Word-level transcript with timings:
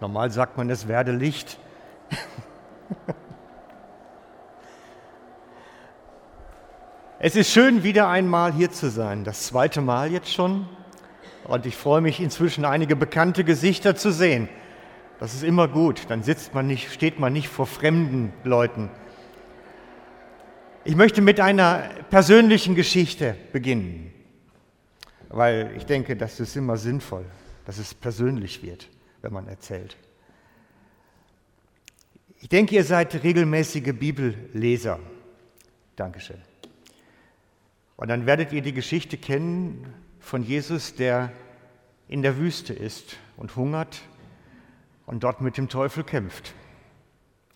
Normal 0.00 0.30
sagt 0.30 0.56
man, 0.56 0.70
es 0.70 0.86
werde 0.86 1.10
Licht. 1.10 1.58
es 7.18 7.34
ist 7.34 7.50
schön, 7.50 7.82
wieder 7.82 8.08
einmal 8.08 8.52
hier 8.52 8.70
zu 8.70 8.90
sein. 8.90 9.24
Das 9.24 9.46
zweite 9.46 9.80
Mal 9.80 10.12
jetzt 10.12 10.32
schon. 10.32 10.68
Und 11.44 11.66
ich 11.66 11.76
freue 11.76 12.00
mich 12.00 12.20
inzwischen 12.20 12.64
einige 12.64 12.94
bekannte 12.94 13.42
Gesichter 13.42 13.96
zu 13.96 14.12
sehen. 14.12 14.48
Das 15.18 15.34
ist 15.34 15.42
immer 15.42 15.66
gut. 15.66 16.02
Dann 16.08 16.22
sitzt 16.22 16.54
man 16.54 16.68
nicht, 16.68 16.92
steht 16.92 17.18
man 17.18 17.32
nicht 17.32 17.48
vor 17.48 17.66
fremden 17.66 18.32
Leuten. 18.44 18.90
Ich 20.84 20.94
möchte 20.94 21.22
mit 21.22 21.40
einer 21.40 21.90
persönlichen 22.08 22.76
Geschichte 22.76 23.34
beginnen, 23.52 24.14
weil 25.28 25.72
ich 25.76 25.86
denke, 25.86 26.14
das 26.16 26.38
ist 26.38 26.56
immer 26.56 26.76
sinnvoll, 26.76 27.24
dass 27.66 27.78
es 27.78 27.94
persönlich 27.94 28.62
wird 28.62 28.88
wenn 29.22 29.32
man 29.32 29.48
erzählt. 29.48 29.96
Ich 32.40 32.48
denke, 32.48 32.76
ihr 32.76 32.84
seid 32.84 33.22
regelmäßige 33.24 33.92
Bibelleser. 33.92 35.00
Dankeschön. 35.96 36.40
Und 37.96 38.08
dann 38.08 38.26
werdet 38.26 38.52
ihr 38.52 38.62
die 38.62 38.72
Geschichte 38.72 39.18
kennen 39.18 39.92
von 40.20 40.44
Jesus, 40.44 40.94
der 40.94 41.32
in 42.06 42.22
der 42.22 42.38
Wüste 42.38 42.72
ist 42.72 43.16
und 43.36 43.56
hungert 43.56 44.02
und 45.04 45.24
dort 45.24 45.40
mit 45.40 45.56
dem 45.56 45.68
Teufel 45.68 46.04
kämpft, 46.04 46.54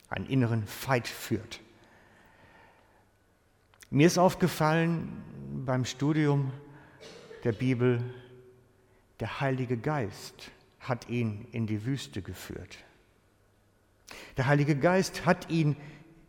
einen 0.08 0.26
inneren 0.26 0.66
Fight 0.66 1.06
führt. 1.06 1.60
Mir 3.90 4.06
ist 4.06 4.18
aufgefallen 4.18 5.22
beim 5.64 5.84
Studium 5.84 6.50
der 7.44 7.52
Bibel, 7.52 8.02
der 9.20 9.40
Heilige 9.40 9.76
Geist 9.76 10.50
hat 10.82 11.08
ihn 11.08 11.46
in 11.52 11.66
die 11.66 11.84
Wüste 11.84 12.22
geführt. 12.22 12.78
Der 14.36 14.46
Heilige 14.46 14.76
Geist 14.76 15.24
hat 15.24 15.50
ihn 15.50 15.76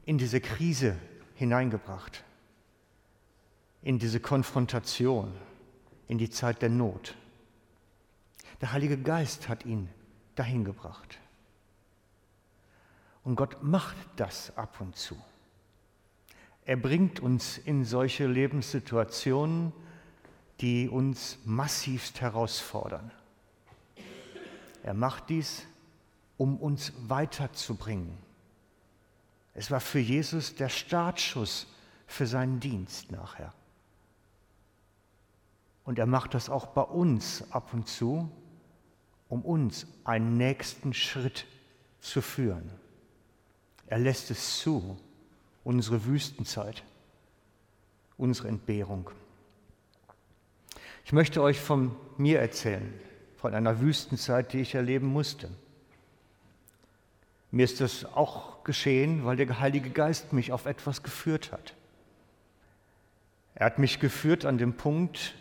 in 0.05 0.17
diese 0.17 0.39
Krise 0.39 0.97
hineingebracht, 1.35 2.23
in 3.81 3.99
diese 3.99 4.19
Konfrontation, 4.19 5.33
in 6.07 6.17
die 6.17 6.29
Zeit 6.29 6.61
der 6.61 6.69
Not. 6.69 7.15
Der 8.61 8.71
Heilige 8.71 8.97
Geist 8.97 9.49
hat 9.49 9.65
ihn 9.65 9.89
dahin 10.35 10.63
gebracht. 10.63 11.19
Und 13.23 13.35
Gott 13.35 13.63
macht 13.63 13.97
das 14.17 14.55
ab 14.57 14.79
und 14.79 14.95
zu. 14.95 15.17
Er 16.65 16.77
bringt 16.77 17.19
uns 17.19 17.57
in 17.57 17.83
solche 17.83 18.27
Lebenssituationen, 18.27 19.73
die 20.61 20.87
uns 20.87 21.39
massivst 21.43 22.21
herausfordern. 22.21 23.11
Er 24.83 24.93
macht 24.93 25.29
dies, 25.29 25.63
um 26.37 26.57
uns 26.57 26.91
weiterzubringen. 27.07 28.17
Es 29.53 29.71
war 29.71 29.79
für 29.79 29.99
Jesus 29.99 30.55
der 30.55 30.69
Startschuss 30.69 31.67
für 32.05 32.27
seinen 32.27 32.59
Dienst 32.59 33.11
nachher. 33.11 33.53
Und 35.85 35.99
er 35.99 36.05
macht 36.05 36.33
das 36.33 36.49
auch 36.49 36.67
bei 36.67 36.81
uns 36.81 37.49
ab 37.51 37.73
und 37.73 37.87
zu, 37.87 38.29
um 39.29 39.41
uns 39.43 39.87
einen 40.03 40.37
nächsten 40.37 40.93
Schritt 40.93 41.45
zu 42.01 42.21
führen. 42.21 42.69
Er 43.87 43.99
lässt 43.99 44.31
es 44.31 44.59
zu, 44.59 44.97
unsere 45.63 46.05
Wüstenzeit, 46.05 46.83
unsere 48.17 48.49
Entbehrung. 48.49 49.09
Ich 51.05 51.13
möchte 51.13 51.41
euch 51.41 51.59
von 51.59 51.95
mir 52.17 52.39
erzählen 52.39 52.93
von 53.43 53.53
einer 53.53 53.81
Wüstenzeit, 53.81 54.53
die 54.53 54.61
ich 54.61 54.73
erleben 54.73 55.07
musste. 55.07 55.49
Mir 57.51 57.65
ist 57.65 57.81
das 57.81 58.05
auch 58.05 58.63
geschehen, 58.63 59.25
weil 59.25 59.35
der 59.35 59.59
Heilige 59.59 59.89
Geist 59.89 60.31
mich 60.31 60.53
auf 60.53 60.65
etwas 60.65 61.03
geführt 61.03 61.51
hat. 61.51 61.73
Er 63.53 63.65
hat 63.65 63.79
mich 63.79 63.99
geführt 63.99 64.45
an 64.45 64.57
dem 64.57 64.77
Punkt, 64.77 65.35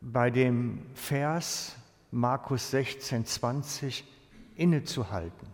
bei 0.00 0.30
dem 0.30 0.86
Vers 0.94 1.74
Markus 2.12 2.70
16, 2.70 3.26
20 3.26 4.04
innezuhalten. 4.54 5.48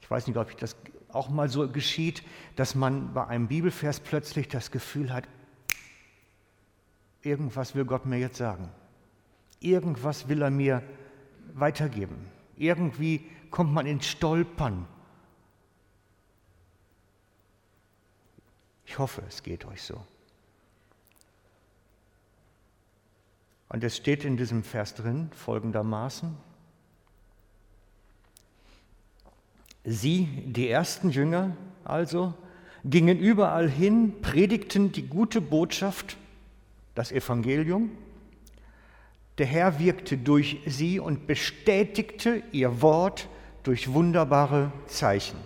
Ich 0.00 0.10
weiß 0.10 0.28
nicht, 0.28 0.38
ob 0.38 0.48
ich 0.48 0.56
das 0.56 0.76
auch 1.10 1.28
mal 1.28 1.50
so 1.50 1.68
geschieht, 1.68 2.22
dass 2.56 2.74
man 2.74 3.12
bei 3.12 3.26
einem 3.26 3.48
Bibelvers 3.48 4.00
plötzlich 4.00 4.48
das 4.48 4.70
Gefühl 4.70 5.12
hat, 5.12 5.28
irgendwas 7.20 7.74
will 7.74 7.84
Gott 7.84 8.06
mir 8.06 8.16
jetzt 8.16 8.38
sagen. 8.38 8.70
Irgendwas 9.60 10.28
will 10.28 10.42
er 10.42 10.50
mir 10.50 10.82
weitergeben. 11.54 12.26
Irgendwie 12.56 13.24
kommt 13.50 13.72
man 13.72 13.86
ins 13.86 14.06
Stolpern. 14.06 14.86
Ich 18.84 18.98
hoffe, 18.98 19.22
es 19.28 19.42
geht 19.42 19.64
euch 19.64 19.82
so. 19.82 20.00
Und 23.68 23.82
es 23.82 23.96
steht 23.96 24.24
in 24.24 24.36
diesem 24.36 24.62
Vers 24.62 24.94
drin 24.94 25.30
folgendermaßen. 25.32 26.36
Sie, 29.84 30.26
die 30.46 30.68
ersten 30.68 31.10
Jünger 31.10 31.56
also, 31.84 32.34
gingen 32.84 33.18
überall 33.18 33.68
hin, 33.68 34.20
predigten 34.22 34.92
die 34.92 35.06
gute 35.06 35.40
Botschaft, 35.40 36.16
das 36.94 37.12
Evangelium, 37.12 37.90
der 39.38 39.46
Herr 39.46 39.78
wirkte 39.78 40.16
durch 40.16 40.60
sie 40.66 40.98
und 40.98 41.26
bestätigte 41.26 42.42
ihr 42.52 42.80
Wort 42.80 43.28
durch 43.62 43.92
wunderbare 43.92 44.72
Zeichen. 44.86 45.38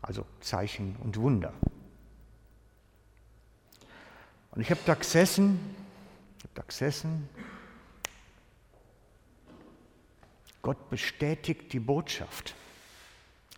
Also 0.00 0.24
Zeichen 0.40 0.96
und 1.02 1.16
Wunder. 1.16 1.52
Und 4.52 4.60
ich 4.60 4.70
habe 4.70 4.80
da 4.86 4.94
gesessen, 4.94 5.58
ich 6.38 6.44
habe 6.44 6.54
da 6.54 6.62
gesessen. 6.62 7.28
Gott 10.62 10.88
bestätigt 10.88 11.72
die 11.72 11.80
Botschaft. 11.80 12.54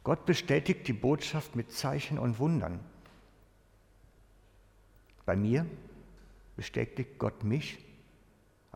Gott 0.03 0.25
bestätigt 0.25 0.89
die 0.89 0.93
Botschaft 0.93 1.57
mit 1.57 1.73
Zeichen 1.73 2.19
und 2.19 2.39
Wundern. 2.39 2.81
Bei 5.27 5.37
mir 5.37 5.67
bestätigt 6.57 7.19
Gott 7.19 7.45
mich 7.45 7.79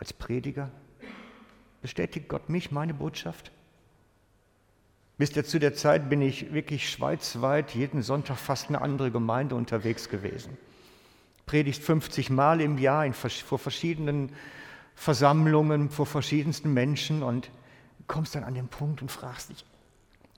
als 0.00 0.12
Prediger? 0.12 0.70
Bestätigt 1.82 2.28
Gott 2.28 2.48
mich, 2.48 2.72
meine 2.72 2.94
Botschaft? 2.94 3.52
Bis 5.18 5.32
zu 5.32 5.58
der 5.60 5.74
Zeit 5.74 6.08
bin 6.08 6.22
ich 6.22 6.52
wirklich 6.54 6.90
schweizweit 6.90 7.74
jeden 7.74 8.02
Sonntag 8.02 8.38
fast 8.38 8.68
eine 8.68 8.80
andere 8.80 9.10
Gemeinde 9.10 9.54
unterwegs 9.54 10.08
gewesen. 10.08 10.56
Predigt 11.44 11.82
50 11.82 12.30
Mal 12.30 12.62
im 12.62 12.78
Jahr 12.78 13.04
in, 13.04 13.12
vor 13.12 13.58
verschiedenen 13.58 14.32
Versammlungen, 14.94 15.90
vor 15.90 16.06
verschiedensten 16.06 16.72
Menschen 16.72 17.22
und 17.22 17.50
kommst 18.06 18.34
dann 18.34 18.44
an 18.44 18.54
den 18.54 18.68
Punkt 18.68 19.02
und 19.02 19.12
fragst 19.12 19.50
dich, 19.50 19.64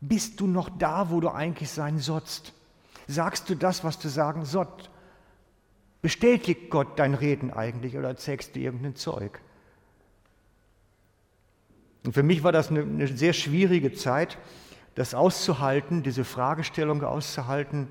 bist 0.00 0.40
du 0.40 0.48
noch 0.48 0.68
da, 0.78 1.10
wo 1.10 1.20
du 1.20 1.30
eigentlich 1.30 1.70
sein 1.70 1.98
sollst? 1.98 2.52
Sagst 3.06 3.48
du 3.48 3.54
das, 3.54 3.84
was 3.84 4.00
du 4.00 4.08
sagen 4.08 4.44
sollst? 4.44 4.90
Bestätigt 6.00 6.70
Gott 6.70 6.98
dein 6.98 7.14
Reden 7.14 7.52
eigentlich 7.52 7.96
oder 7.96 8.08
erzählst 8.08 8.56
du 8.56 8.60
irgendein 8.60 8.96
Zeug? 8.96 9.40
Und 12.04 12.12
für 12.12 12.22
mich 12.22 12.42
war 12.42 12.52
das 12.52 12.70
eine, 12.70 12.82
eine 12.82 13.06
sehr 13.08 13.32
schwierige 13.32 13.92
Zeit, 13.92 14.38
das 14.94 15.14
auszuhalten, 15.14 16.02
diese 16.02 16.24
Fragestellung 16.24 17.02
auszuhalten, 17.02 17.88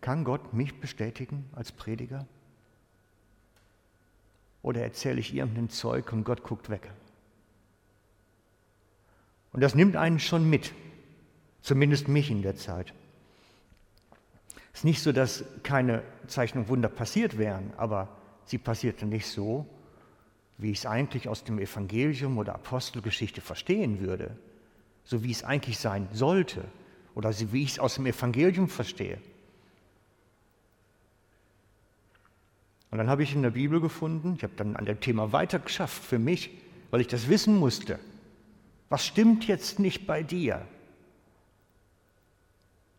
kann 0.00 0.24
Gott 0.24 0.52
mich 0.52 0.80
bestätigen 0.80 1.44
als 1.54 1.72
Prediger? 1.72 2.26
Oder 4.62 4.82
erzähle 4.82 5.20
ich 5.20 5.34
irgendein 5.34 5.68
Zeug 5.68 6.12
und 6.12 6.24
Gott 6.24 6.42
guckt 6.42 6.70
weg? 6.70 6.90
Und 9.52 9.60
das 9.60 9.74
nimmt 9.74 9.96
einen 9.96 10.18
schon 10.18 10.48
mit, 10.48 10.72
zumindest 11.62 12.08
mich 12.08 12.30
in 12.30 12.42
der 12.42 12.56
Zeit. 12.56 12.92
Es 14.72 14.80
ist 14.80 14.84
nicht 14.84 15.02
so, 15.02 15.12
dass 15.12 15.44
keine 15.62 16.02
Zeichen 16.26 16.58
und 16.58 16.68
Wunder 16.68 16.88
passiert 16.88 17.38
wären, 17.38 17.72
aber 17.76 18.08
sie 18.44 18.58
passierten 18.58 19.08
nicht 19.08 19.26
so, 19.26 19.66
wie 20.58 20.70
ich 20.70 20.78
es 20.78 20.86
eigentlich 20.86 21.28
aus 21.28 21.44
dem 21.44 21.58
Evangelium 21.58 22.38
oder 22.38 22.54
Apostelgeschichte 22.54 23.40
verstehen 23.40 24.00
würde, 24.00 24.36
so 25.04 25.22
wie 25.22 25.30
es 25.30 25.44
eigentlich 25.44 25.78
sein 25.78 26.08
sollte 26.12 26.64
oder 27.14 27.32
wie 27.52 27.62
ich 27.62 27.72
es 27.72 27.78
aus 27.78 27.96
dem 27.96 28.06
Evangelium 28.06 28.68
verstehe. 28.68 29.18
Und 32.90 32.98
dann 32.98 33.10
habe 33.10 33.24
ich 33.24 33.34
in 33.34 33.42
der 33.42 33.50
Bibel 33.50 33.80
gefunden, 33.80 34.34
ich 34.36 34.44
habe 34.44 34.54
dann 34.56 34.76
an 34.76 34.84
dem 34.84 35.00
Thema 35.00 35.32
weiter 35.32 35.58
geschafft 35.58 36.04
für 36.04 36.20
mich, 36.20 36.50
weil 36.92 37.00
ich 37.00 37.08
das 37.08 37.28
wissen 37.28 37.58
musste. 37.58 37.98
Was 38.88 39.04
stimmt 39.04 39.48
jetzt 39.48 39.80
nicht 39.80 40.06
bei 40.06 40.22
dir? 40.22 40.64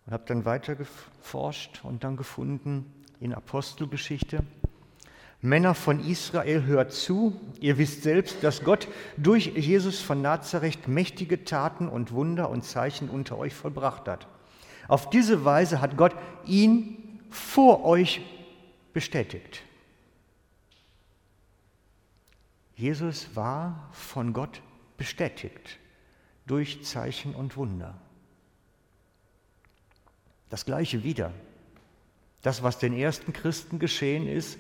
Und 0.06 0.12
habe 0.12 0.26
dann 0.28 0.44
weiter 0.44 0.76
geforscht 0.76 1.80
und 1.84 2.04
dann 2.04 2.18
gefunden 2.18 2.92
in 3.22 3.34
Apostelgeschichte, 3.34 4.44
Männer 5.46 5.76
von 5.76 6.06
Israel, 6.06 6.66
hört 6.66 6.92
zu, 6.92 7.40
ihr 7.62 7.78
wisst 7.78 8.04
selbst, 8.04 8.44
dass 8.44 8.64
Gott 8.64 8.88
durch 9.16 9.46
Jesus 9.56 10.02
von 10.02 10.22
Nazareth 10.22 10.88
mächtige 10.88 11.46
Taten 11.46 11.88
und 11.88 12.12
Wunder 12.12 12.50
und 12.50 12.64
Zeichen 12.64 13.10
unter 13.10 13.38
euch 13.38 13.54
vollbracht 13.54 14.08
hat. 14.08 14.28
Auf 14.88 15.10
diese 15.10 15.46
Weise 15.46 15.82
hat 15.82 15.98
Gott 15.98 16.16
ihn 16.46 17.22
vor 17.30 17.86
euch 17.86 18.22
bestätigt. 18.94 19.62
Jesus 22.76 23.36
war 23.36 23.90
von 23.94 24.34
Gott 24.34 24.62
bestätigt 24.98 25.80
durch 26.46 26.84
Zeichen 26.84 27.34
und 27.34 27.56
Wunder. 27.56 27.96
Das 30.50 30.66
gleiche 30.66 31.04
wieder. 31.04 31.32
Das, 32.42 32.62
was 32.62 32.78
den 32.78 32.94
ersten 32.94 33.34
Christen 33.34 33.80
geschehen 33.80 34.28
ist, 34.28 34.60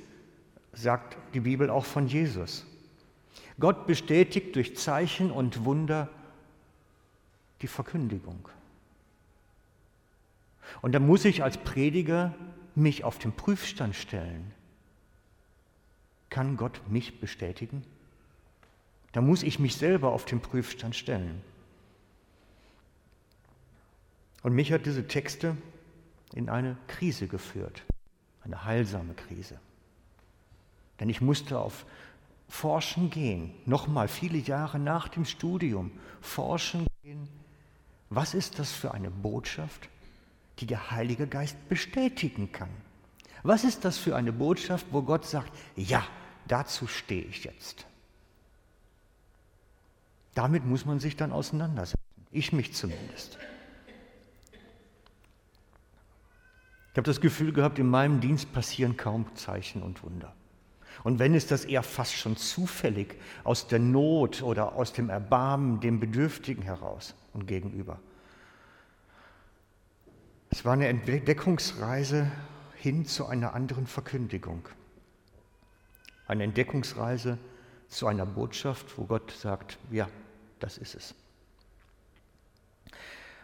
sagt 0.76 1.18
die 1.34 1.40
Bibel 1.40 1.70
auch 1.70 1.86
von 1.86 2.08
Jesus. 2.08 2.66
Gott 3.60 3.88
bestätigt 3.88 4.56
durch 4.56 4.78
Zeichen 4.78 5.32
und 5.32 5.66
Wunder 5.66 6.10
die 7.62 7.68
Verkündigung. 7.68 8.50
Und 10.82 10.92
da 10.92 11.00
muss 11.00 11.26
ich 11.26 11.44
als 11.44 11.58
Prediger 11.58 12.34
mich 12.76 13.04
auf 13.04 13.18
den 13.18 13.32
Prüfstand 13.32 13.96
stellen. 13.96 14.52
Kann 16.30 16.58
Gott 16.58 16.82
mich 16.90 17.20
bestätigen? 17.22 17.84
Da 19.14 19.22
muss 19.22 19.44
ich 19.44 19.60
mich 19.60 19.78
selber 19.78 20.12
auf 20.12 20.26
den 20.26 20.42
Prüfstand 20.42 20.96
stellen. 20.96 21.42
Und 24.44 24.54
mich 24.54 24.74
hat 24.74 24.86
diese 24.86 25.08
Texte 25.08 25.56
in 26.34 26.50
eine 26.50 26.76
Krise 26.88 27.28
geführt, 27.28 27.84
eine 28.44 28.66
heilsame 28.66 29.14
Krise. 29.14 29.58
Denn 31.00 31.10
ich 31.10 31.22
musste 31.22 31.60
auf 31.60 31.86
Forschen 32.48 33.10
gehen, 33.10 33.52
nochmal 33.66 34.08
viele 34.08 34.38
Jahre 34.38 34.80
nach 34.80 35.08
dem 35.08 35.26
Studium, 35.26 35.92
forschen 36.22 36.88
gehen. 37.04 37.28
Was 38.10 38.34
ist 38.34 38.60
das 38.60 38.72
für 38.72 38.94
eine 38.94 39.10
Botschaft, 39.10 39.90
die 40.60 40.66
der 40.66 40.92
Heilige 40.92 41.28
Geist 41.28 41.58
bestätigen 41.70 42.52
kann? 42.52 42.70
Was 43.44 43.64
ist 43.64 43.86
das 43.86 43.98
für 43.98 44.16
eine 44.16 44.32
Botschaft, 44.32 44.88
wo 44.92 45.02
Gott 45.02 45.26
sagt, 45.26 45.52
ja, 45.76 46.06
dazu 46.48 46.88
stehe 46.88 47.24
ich 47.24 47.44
jetzt? 47.44 47.86
Damit 50.34 50.66
muss 50.66 50.86
man 50.86 51.00
sich 51.00 51.16
dann 51.16 51.32
auseinandersetzen, 51.32 52.00
ich 52.32 52.54
mich 52.54 52.74
zumindest. 52.74 53.38
Ich 56.92 56.98
habe 56.98 57.06
das 57.06 57.20
Gefühl 57.22 57.52
gehabt, 57.52 57.78
in 57.80 57.90
meinem 57.90 58.22
Dienst 58.22 58.54
passieren 58.54 58.96
kaum 58.96 59.36
Zeichen 59.36 59.84
und 59.84 60.02
Wunder. 60.04 60.34
Und 61.06 61.20
wenn 61.20 61.36
ist 61.36 61.52
das 61.52 61.66
eher 61.66 61.84
fast 61.84 62.16
schon 62.16 62.36
zufällig 62.36 63.16
aus 63.44 63.68
der 63.68 63.78
Not 63.78 64.42
oder 64.42 64.74
aus 64.74 64.92
dem 64.92 65.12
Erbarmen 65.12 65.80
dem 65.80 66.00
Bedürftigen 66.00 66.64
heraus 66.64 67.14
und 67.32 67.46
gegenüber. 67.46 68.00
Es 70.50 70.66
war 70.66 70.74
eine 70.74 70.88
Entdeckungsreise 70.88 72.32
hin 72.74 73.06
zu 73.06 73.28
einer 73.28 73.54
anderen 73.54 73.86
Verkündigung. 73.86 74.68
Eine 76.26 76.46
Entdeckungsreise 76.46 77.38
zu 77.88 78.08
einer 78.08 78.26
Botschaft, 78.26 78.98
wo 78.98 79.04
Gott 79.04 79.30
sagt, 79.30 79.78
ja, 79.92 80.10
das 80.60 80.80
ist 80.80 80.96
es. 80.96 81.14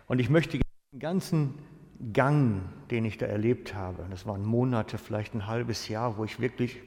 Und 0.08 0.18
ich 0.18 0.32
möchte 0.32 0.58
den 0.58 1.00
ganzen 1.00 1.60
Gang, 2.12 2.64
den 2.90 3.06
ich 3.06 3.20
da 3.20 3.28
erlebt 3.28 3.76
habe, 3.76 4.04
das 4.10 4.26
waren 4.26 4.44
Monate, 4.44 4.98
vielleicht 4.98 5.36
ein 5.36 5.46
halbes 5.46 5.90
Jahr, 5.90 6.18
wo 6.18 6.26
ich 6.26 6.40
wirklich 6.40 6.82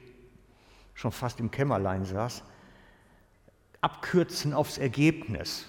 schon 0.95 1.11
fast 1.11 1.39
im 1.39 1.51
Kämmerlein 1.51 2.05
saß, 2.05 2.43
abkürzen 3.81 4.53
aufs 4.53 4.79
Ergebnis. 4.79 5.67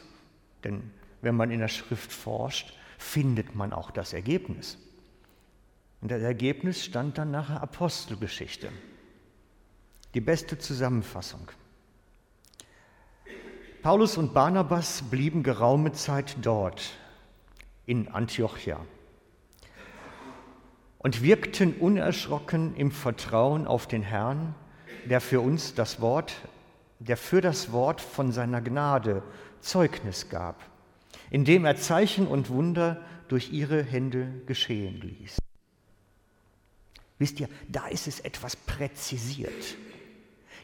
Denn 0.64 0.90
wenn 1.20 1.34
man 1.34 1.50
in 1.50 1.60
der 1.60 1.68
Schrift 1.68 2.10
forscht, 2.10 2.72
findet 2.96 3.54
man 3.54 3.74
auch 3.74 3.90
das 3.90 4.14
Ergebnis. 4.14 4.78
Und 6.00 6.10
das 6.10 6.22
Ergebnis 6.22 6.84
stand 6.84 7.18
dann 7.18 7.30
nachher 7.30 7.62
Apostelgeschichte. 7.62 8.70
Die 10.14 10.20
beste 10.20 10.56
Zusammenfassung. 10.56 11.50
Paulus 13.82 14.16
und 14.16 14.32
Barnabas 14.32 15.02
blieben 15.02 15.42
geraume 15.42 15.92
Zeit 15.92 16.36
dort, 16.42 16.96
in 17.86 18.08
Antiochia, 18.08 18.80
und 20.98 21.22
wirkten 21.22 21.74
unerschrocken 21.74 22.74
im 22.76 22.90
Vertrauen 22.90 23.66
auf 23.66 23.86
den 23.86 24.02
Herrn 24.02 24.54
der 25.04 25.20
für 25.20 25.40
uns 25.40 25.74
das 25.74 26.00
Wort, 26.00 26.34
der 26.98 27.16
für 27.16 27.40
das 27.40 27.72
Wort 27.72 28.00
von 28.00 28.32
seiner 28.32 28.60
Gnade 28.60 29.22
Zeugnis 29.60 30.28
gab, 30.28 30.62
indem 31.30 31.64
er 31.64 31.76
Zeichen 31.76 32.26
und 32.26 32.50
Wunder 32.50 33.00
durch 33.28 33.52
ihre 33.52 33.82
Hände 33.82 34.42
geschehen 34.46 35.00
ließ. 35.00 35.38
Wisst 37.18 37.40
ihr, 37.40 37.48
da 37.68 37.86
ist 37.88 38.06
es 38.06 38.20
etwas 38.20 38.56
präzisiert. 38.56 39.76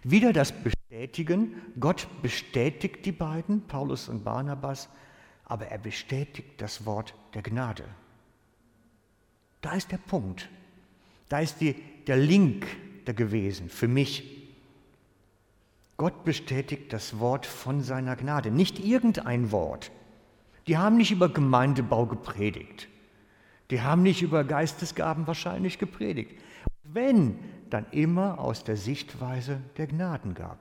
Wieder 0.05 0.33
das 0.33 0.53
Bestätigen, 0.53 1.55
Gott 1.81 2.07
bestätigt 2.23 3.05
die 3.07 3.13
beiden, 3.13 3.63
Paulus 3.67 4.09
und 4.09 4.25
Barnabas, 4.25 4.89
aber 5.45 5.67
er 5.67 5.79
bestätigt 5.79 6.61
das 6.61 6.85
Wort 6.85 7.15
der 7.35 7.43
Gnade. 7.43 7.85
Da 9.61 9.75
ist 9.75 9.93
der 9.93 9.99
Punkt. 9.99 10.49
Da 11.29 11.39
ist 11.39 11.61
die, 11.61 11.75
der 12.07 12.17
Link 12.17 12.67
gewesen 13.05 13.69
für 13.69 13.89
mich. 13.89 14.49
Gott 15.97 16.25
bestätigt 16.25 16.93
das 16.93 17.19
Wort 17.19 17.47
von 17.47 17.83
seiner 17.83 18.17
Gnade, 18.17 18.51
nicht 18.51 18.79
irgendein 18.79 19.53
Wort. 19.53 19.91
Die 20.67 20.79
haben 20.79 20.97
nicht 20.97 21.11
über 21.11 21.29
Gemeindebau 21.29 22.07
gepredigt. 22.07 22.89
Die 23.71 23.83
haben 23.83 24.03
nicht 24.03 24.23
über 24.23 24.45
Geistesgaben 24.45 25.27
wahrscheinlich 25.27 25.79
gepredigt. 25.79 26.41
Wenn, 26.85 27.39
dann 27.71 27.87
immer 27.91 28.39
aus 28.39 28.65
der 28.65 28.77
Sichtweise 28.77 29.61
der 29.77 29.87
Gnaden 29.87 30.35
gab. 30.35 30.59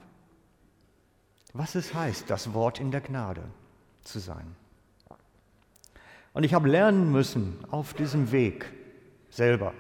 Was 1.54 1.76
es 1.76 1.94
heißt, 1.94 2.30
das 2.30 2.54
Wort 2.54 2.80
in 2.80 2.92
der 2.92 3.02
Gnade 3.02 3.44
zu 4.04 4.20
sein. 4.20 4.56
Und 6.34 6.44
ich 6.44 6.54
habe 6.54 6.70
lernen 6.70 7.12
müssen 7.12 7.58
auf 7.70 7.94
diesem 7.94 8.32
Weg 8.32 8.72
selber, 9.30 9.74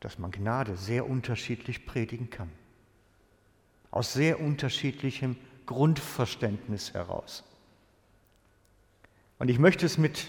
dass 0.00 0.18
man 0.18 0.30
Gnade 0.30 0.76
sehr 0.76 1.08
unterschiedlich 1.08 1.86
predigen 1.86 2.30
kann. 2.30 2.50
Aus 3.90 4.12
sehr 4.12 4.40
unterschiedlichem 4.40 5.36
Grundverständnis 5.66 6.94
heraus. 6.94 7.44
Und 9.38 9.48
ich 9.48 9.58
möchte 9.58 9.86
es 9.86 9.98
mit 9.98 10.28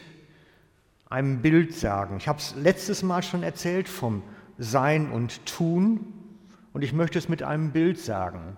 einem 1.09 1.41
Bild 1.41 1.73
sagen. 1.73 2.17
Ich 2.17 2.27
habe 2.27 2.39
es 2.39 2.55
letztes 2.55 3.03
Mal 3.03 3.23
schon 3.23 3.43
erzählt 3.43 3.89
vom 3.89 4.21
Sein 4.57 5.11
und 5.11 5.45
Tun 5.45 6.13
und 6.73 6.83
ich 6.83 6.93
möchte 6.93 7.17
es 7.17 7.29
mit 7.29 7.41
einem 7.43 7.71
Bild 7.71 7.99
sagen. 7.99 8.57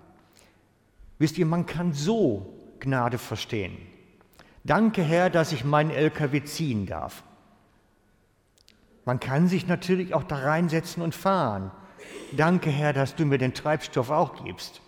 Wisst 1.19 1.37
ihr, 1.37 1.45
man 1.45 1.65
kann 1.65 1.93
so 1.93 2.57
Gnade 2.79 3.17
verstehen. 3.17 3.77
Danke 4.63 5.01
Herr, 5.03 5.29
dass 5.29 5.51
ich 5.51 5.63
meinen 5.63 5.91
LKW 5.91 6.43
ziehen 6.43 6.85
darf. 6.85 7.23
Man 9.05 9.19
kann 9.19 9.47
sich 9.47 9.67
natürlich 9.67 10.13
auch 10.13 10.23
da 10.23 10.37
reinsetzen 10.37 11.01
und 11.01 11.15
fahren. 11.15 11.71
Danke, 12.31 12.69
Herr, 12.69 12.93
dass 12.93 13.15
du 13.15 13.25
mir 13.25 13.37
den 13.37 13.53
Treibstoff 13.53 14.09
auch 14.09 14.43
gibst. 14.43 14.81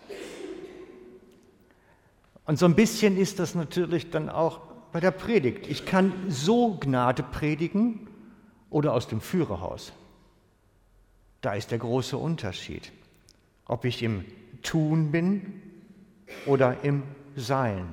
Und 2.46 2.58
so 2.58 2.66
ein 2.66 2.74
bisschen 2.74 3.16
ist 3.16 3.38
das 3.38 3.54
natürlich 3.54 4.10
dann 4.10 4.28
auch 4.28 4.60
bei 4.92 5.00
der 5.00 5.10
Predigt. 5.10 5.66
Ich 5.66 5.86
kann 5.86 6.12
so 6.28 6.76
Gnade 6.78 7.22
predigen 7.22 8.06
oder 8.70 8.92
aus 8.92 9.08
dem 9.08 9.20
Führerhaus. 9.20 9.92
Da 11.40 11.54
ist 11.54 11.70
der 11.70 11.78
große 11.78 12.16
Unterschied, 12.16 12.92
ob 13.66 13.84
ich 13.84 14.02
im 14.02 14.24
Tun 14.62 15.10
bin 15.10 15.60
oder 16.46 16.82
im 16.84 17.02
Sein, 17.36 17.86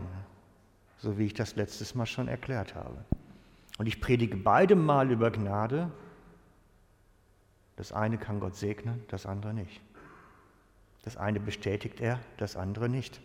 so 1.00 1.18
wie 1.18 1.26
ich 1.26 1.34
das 1.34 1.56
letztes 1.56 1.96
Mal 1.96 2.06
schon 2.06 2.28
erklärt 2.28 2.76
habe. 2.76 3.04
Und 3.78 3.88
ich 3.88 4.00
predige 4.00 4.38
beide 4.38 4.76
Mal 4.76 5.12
über 5.12 5.32
Gnade 5.32 5.92
das 7.82 7.92
eine 7.92 8.20
kann 8.20 8.40
Gott 8.40 8.56
segnen, 8.56 9.04
das 9.08 9.26
andere 9.26 9.56
nicht. 9.56 9.82
Das 11.02 11.18
eine 11.18 11.40
bestätigt 11.40 12.00
er, 12.00 12.20
das 12.38 12.56
andere 12.56 12.90
nicht. 12.90 13.20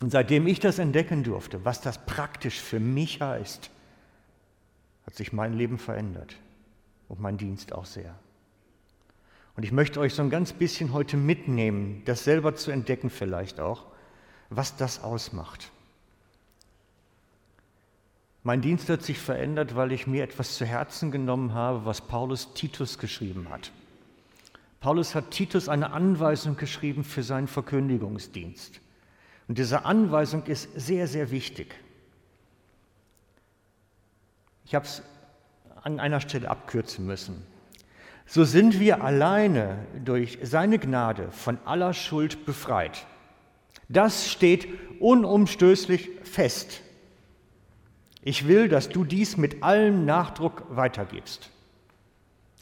Und 0.00 0.10
seitdem 0.10 0.46
ich 0.46 0.58
das 0.58 0.78
entdecken 0.78 1.22
durfte, 1.22 1.66
was 1.66 1.82
das 1.82 2.06
praktisch 2.06 2.58
für 2.58 2.80
mich 2.80 3.20
heißt, 3.20 3.68
hat 5.04 5.14
sich 5.14 5.34
mein 5.34 5.52
Leben 5.52 5.76
verändert 5.76 6.36
und 7.08 7.20
mein 7.20 7.36
Dienst 7.36 7.74
auch 7.74 7.84
sehr. 7.84 8.14
Und 9.54 9.64
ich 9.64 9.72
möchte 9.72 10.00
euch 10.00 10.14
so 10.14 10.22
ein 10.22 10.30
ganz 10.30 10.54
bisschen 10.54 10.94
heute 10.94 11.18
mitnehmen, 11.18 12.00
das 12.06 12.24
selber 12.24 12.54
zu 12.54 12.70
entdecken 12.70 13.10
vielleicht 13.10 13.60
auch, 13.60 13.84
was 14.48 14.76
das 14.76 15.02
ausmacht. 15.02 15.71
Mein 18.44 18.60
Dienst 18.60 18.88
hat 18.88 19.02
sich 19.02 19.18
verändert, 19.18 19.76
weil 19.76 19.92
ich 19.92 20.06
mir 20.06 20.24
etwas 20.24 20.56
zu 20.56 20.64
Herzen 20.64 21.12
genommen 21.12 21.54
habe, 21.54 21.84
was 21.84 22.00
Paulus 22.00 22.54
Titus 22.54 22.98
geschrieben 22.98 23.48
hat. 23.50 23.70
Paulus 24.80 25.14
hat 25.14 25.30
Titus 25.30 25.68
eine 25.68 25.92
Anweisung 25.92 26.56
geschrieben 26.56 27.04
für 27.04 27.22
seinen 27.22 27.46
Verkündigungsdienst. 27.46 28.80
Und 29.46 29.58
diese 29.58 29.84
Anweisung 29.84 30.44
ist 30.46 30.68
sehr, 30.74 31.06
sehr 31.06 31.30
wichtig. 31.30 31.76
Ich 34.64 34.74
habe 34.74 34.86
es 34.86 35.02
an 35.82 36.00
einer 36.00 36.20
Stelle 36.20 36.50
abkürzen 36.50 37.06
müssen. 37.06 37.46
So 38.26 38.44
sind 38.44 38.80
wir 38.80 39.04
alleine 39.04 39.78
durch 40.04 40.38
seine 40.42 40.78
Gnade 40.78 41.30
von 41.30 41.58
aller 41.64 41.92
Schuld 41.92 42.44
befreit. 42.44 43.06
Das 43.88 44.28
steht 44.30 44.66
unumstößlich 44.98 46.08
fest. 46.24 46.80
Ich 48.22 48.46
will, 48.46 48.68
dass 48.68 48.88
du 48.88 49.04
dies 49.04 49.36
mit 49.36 49.62
allem 49.64 50.04
Nachdruck 50.04 50.64
weitergibst. 50.70 51.50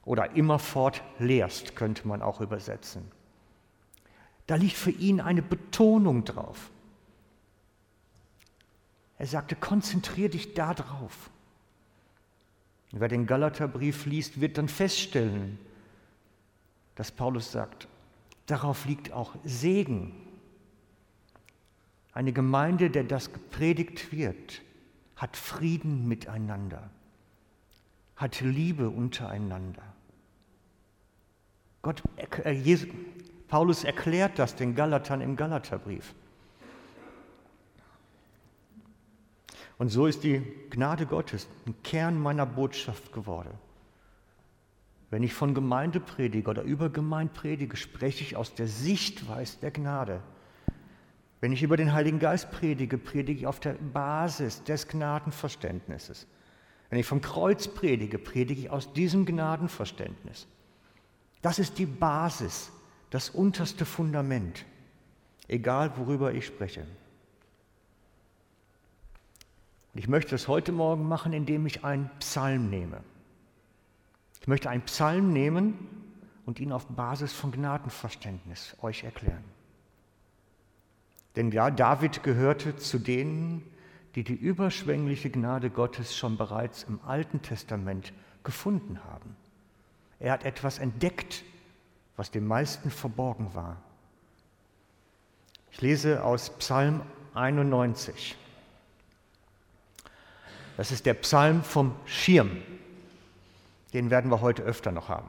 Oder 0.04 0.34
immerfort 0.34 1.02
lehrst, 1.18 1.76
könnte 1.76 2.08
man 2.08 2.22
auch 2.22 2.40
übersetzen. 2.40 3.04
Da 4.46 4.56
liegt 4.56 4.76
für 4.76 4.90
ihn 4.90 5.20
eine 5.20 5.42
Betonung 5.42 6.24
drauf. 6.24 6.70
Er 9.18 9.26
sagte, 9.26 9.54
konzentrier 9.54 10.30
dich 10.30 10.54
darauf. 10.54 11.30
Wer 12.92 13.08
den 13.08 13.26
Galaterbrief 13.26 14.06
liest, 14.06 14.40
wird 14.40 14.56
dann 14.56 14.68
feststellen, 14.68 15.58
dass 16.94 17.12
Paulus 17.12 17.52
sagt, 17.52 17.86
darauf 18.46 18.86
liegt 18.86 19.12
auch 19.12 19.36
Segen. 19.44 20.12
Eine 22.12 22.32
Gemeinde, 22.32 22.90
der 22.90 23.04
das 23.04 23.32
gepredigt 23.32 24.10
wird, 24.10 24.62
hat 25.20 25.36
Frieden 25.36 26.08
miteinander, 26.08 26.88
hat 28.16 28.40
Liebe 28.40 28.88
untereinander. 28.88 29.82
Gott, 31.82 32.02
äh, 32.16 32.52
Jesus, 32.52 32.88
Paulus 33.46 33.84
erklärt 33.84 34.38
das 34.38 34.56
den 34.56 34.74
Galatern 34.74 35.20
im 35.20 35.36
Galaterbrief. 35.36 36.14
Und 39.76 39.90
so 39.90 40.06
ist 40.06 40.24
die 40.24 40.42
Gnade 40.70 41.04
Gottes 41.04 41.48
ein 41.66 41.74
Kern 41.82 42.18
meiner 42.18 42.46
Botschaft 42.46 43.12
geworden. 43.12 43.52
Wenn 45.10 45.22
ich 45.22 45.34
von 45.34 45.52
Gemeinde 45.52 46.00
predige 46.00 46.48
oder 46.48 46.62
über 46.62 46.88
Gemeinde 46.88 47.34
predige, 47.34 47.76
spreche 47.76 48.24
ich 48.24 48.36
aus 48.36 48.54
der 48.54 48.68
Sichtweise 48.68 49.58
der 49.60 49.70
Gnade. 49.70 50.22
Wenn 51.40 51.52
ich 51.52 51.62
über 51.62 51.76
den 51.76 51.92
Heiligen 51.92 52.18
Geist 52.18 52.50
predige, 52.50 52.98
predige 52.98 53.40
ich 53.40 53.46
auf 53.46 53.60
der 53.60 53.72
Basis 53.72 54.62
des 54.64 54.88
Gnadenverständnisses. 54.88 56.26
Wenn 56.90 56.98
ich 56.98 57.06
vom 57.06 57.22
Kreuz 57.22 57.68
predige, 57.68 58.18
predige 58.18 58.60
ich 58.60 58.70
aus 58.70 58.92
diesem 58.92 59.24
Gnadenverständnis. 59.24 60.46
Das 61.40 61.58
ist 61.58 61.78
die 61.78 61.86
Basis, 61.86 62.70
das 63.08 63.30
unterste 63.30 63.86
Fundament, 63.86 64.66
egal 65.48 65.96
worüber 65.96 66.34
ich 66.34 66.46
spreche. 66.46 66.86
Und 69.94 70.00
ich 70.00 70.08
möchte 70.08 70.32
das 70.32 70.46
heute 70.46 70.72
Morgen 70.72 71.08
machen, 71.08 71.32
indem 71.32 71.64
ich 71.66 71.84
einen 71.84 72.10
Psalm 72.18 72.68
nehme. 72.68 73.02
Ich 74.40 74.46
möchte 74.46 74.68
einen 74.68 74.82
Psalm 74.82 75.32
nehmen 75.32 75.88
und 76.44 76.60
ihn 76.60 76.72
auf 76.72 76.86
Basis 76.86 77.32
von 77.32 77.50
Gnadenverständnis 77.50 78.76
euch 78.82 79.04
erklären. 79.04 79.44
Denn 81.36 81.50
ja, 81.52 81.70
David 81.70 82.22
gehörte 82.22 82.76
zu 82.76 82.98
denen, 82.98 83.62
die 84.14 84.24
die 84.24 84.34
überschwängliche 84.34 85.30
Gnade 85.30 85.70
Gottes 85.70 86.16
schon 86.16 86.36
bereits 86.36 86.82
im 86.82 87.00
Alten 87.06 87.42
Testament 87.42 88.12
gefunden 88.42 89.04
haben. 89.04 89.36
Er 90.18 90.32
hat 90.32 90.44
etwas 90.44 90.78
entdeckt, 90.78 91.44
was 92.16 92.30
den 92.30 92.46
meisten 92.46 92.90
verborgen 92.90 93.54
war. 93.54 93.76
Ich 95.70 95.80
lese 95.80 96.24
aus 96.24 96.50
Psalm 96.58 97.02
91. 97.34 98.36
Das 100.76 100.90
ist 100.90 101.06
der 101.06 101.14
Psalm 101.14 101.62
vom 101.62 101.94
Schirm. 102.06 102.62
Den 103.92 104.10
werden 104.10 104.30
wir 104.30 104.40
heute 104.40 104.62
öfter 104.62 104.92
noch 104.92 105.08
haben. 105.08 105.28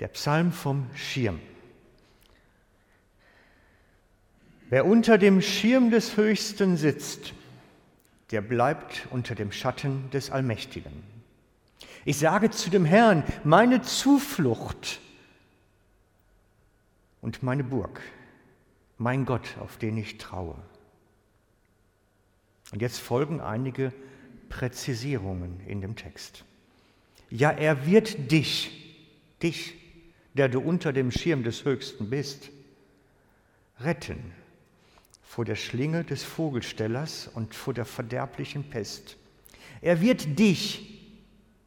Der 0.00 0.08
Psalm 0.08 0.52
vom 0.52 0.86
Schirm. 0.94 1.40
Wer 4.72 4.86
unter 4.86 5.18
dem 5.18 5.42
Schirm 5.42 5.90
des 5.90 6.16
Höchsten 6.16 6.78
sitzt, 6.78 7.34
der 8.30 8.40
bleibt 8.40 9.06
unter 9.10 9.34
dem 9.34 9.52
Schatten 9.52 10.08
des 10.12 10.30
Allmächtigen. 10.30 10.94
Ich 12.06 12.16
sage 12.18 12.48
zu 12.48 12.70
dem 12.70 12.86
Herrn, 12.86 13.22
meine 13.44 13.82
Zuflucht 13.82 14.98
und 17.20 17.42
meine 17.42 17.64
Burg, 17.64 18.00
mein 18.96 19.26
Gott, 19.26 19.58
auf 19.60 19.76
den 19.76 19.98
ich 19.98 20.16
traue. 20.16 20.56
Und 22.72 22.80
jetzt 22.80 22.98
folgen 22.98 23.42
einige 23.42 23.92
Präzisierungen 24.48 25.60
in 25.66 25.82
dem 25.82 25.96
Text. 25.96 26.46
Ja, 27.28 27.50
er 27.50 27.84
wird 27.84 28.32
dich, 28.32 28.96
dich, 29.42 29.74
der 30.32 30.48
du 30.48 30.60
unter 30.60 30.94
dem 30.94 31.10
Schirm 31.10 31.42
des 31.42 31.66
Höchsten 31.66 32.08
bist, 32.08 32.48
retten 33.78 34.32
vor 35.32 35.46
der 35.46 35.56
Schlinge 35.56 36.04
des 36.04 36.22
Vogelstellers 36.22 37.26
und 37.26 37.54
vor 37.54 37.72
der 37.72 37.86
verderblichen 37.86 38.64
Pest. 38.64 39.16
Er 39.80 40.02
wird 40.02 40.38
dich, 40.38 41.10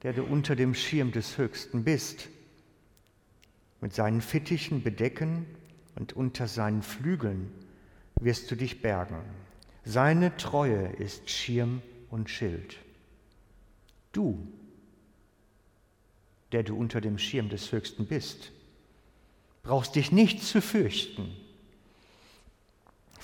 der 0.03 0.13
du 0.13 0.21
unter 0.23 0.55
dem 0.55 0.75
Schirm 0.75 1.11
des 1.11 1.39
Höchsten 1.39 1.83
bist, 1.83 2.29
mit 3.81 3.91
seinen 3.91 4.21
Fittichen 4.21 4.83
bedecken 4.83 5.47
und 5.95 6.13
unter 6.13 6.47
seinen 6.47 6.83
Flügeln 6.83 7.51
wirst 8.21 8.51
du 8.51 8.55
dich 8.55 8.83
bergen. 8.83 9.23
Seine 9.83 10.37
Treue 10.37 10.89
ist 10.99 11.31
Schirm 11.31 11.81
und 12.11 12.29
Schild. 12.29 12.77
Du, 14.11 14.47
der 16.51 16.61
du 16.61 16.77
unter 16.77 17.01
dem 17.01 17.17
Schirm 17.17 17.49
des 17.49 17.71
Höchsten 17.71 18.05
bist, 18.05 18.51
brauchst 19.63 19.95
dich 19.95 20.11
nicht 20.11 20.43
zu 20.43 20.61
fürchten 20.61 21.35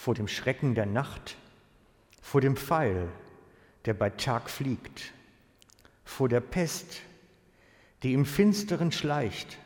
vor 0.01 0.15
dem 0.15 0.27
Schrecken 0.27 0.73
der 0.73 0.87
Nacht, 0.87 1.37
vor 2.23 2.41
dem 2.41 2.57
Pfeil, 2.57 3.07
der 3.85 3.93
bei 3.93 4.09
Tag 4.09 4.49
fliegt, 4.49 5.13
vor 6.03 6.27
der 6.27 6.39
Pest, 6.39 7.01
die 8.01 8.13
im 8.13 8.25
Finsteren 8.25 8.91
schleicht, 8.91 9.59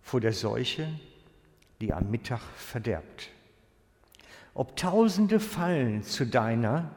vor 0.00 0.20
der 0.20 0.32
Seuche, 0.32 0.88
die 1.80 1.92
am 1.92 2.08
Mittag 2.08 2.40
verderbt. 2.56 3.30
Ob 4.54 4.76
Tausende 4.76 5.40
fallen 5.40 6.04
zu 6.04 6.24
deiner, 6.24 6.94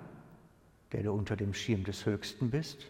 der 0.92 1.02
du 1.02 1.14
unter 1.14 1.36
dem 1.36 1.56
Schirm 1.56 1.84
des 1.84 2.06
Höchsten 2.06 2.52
bist, 2.52 2.86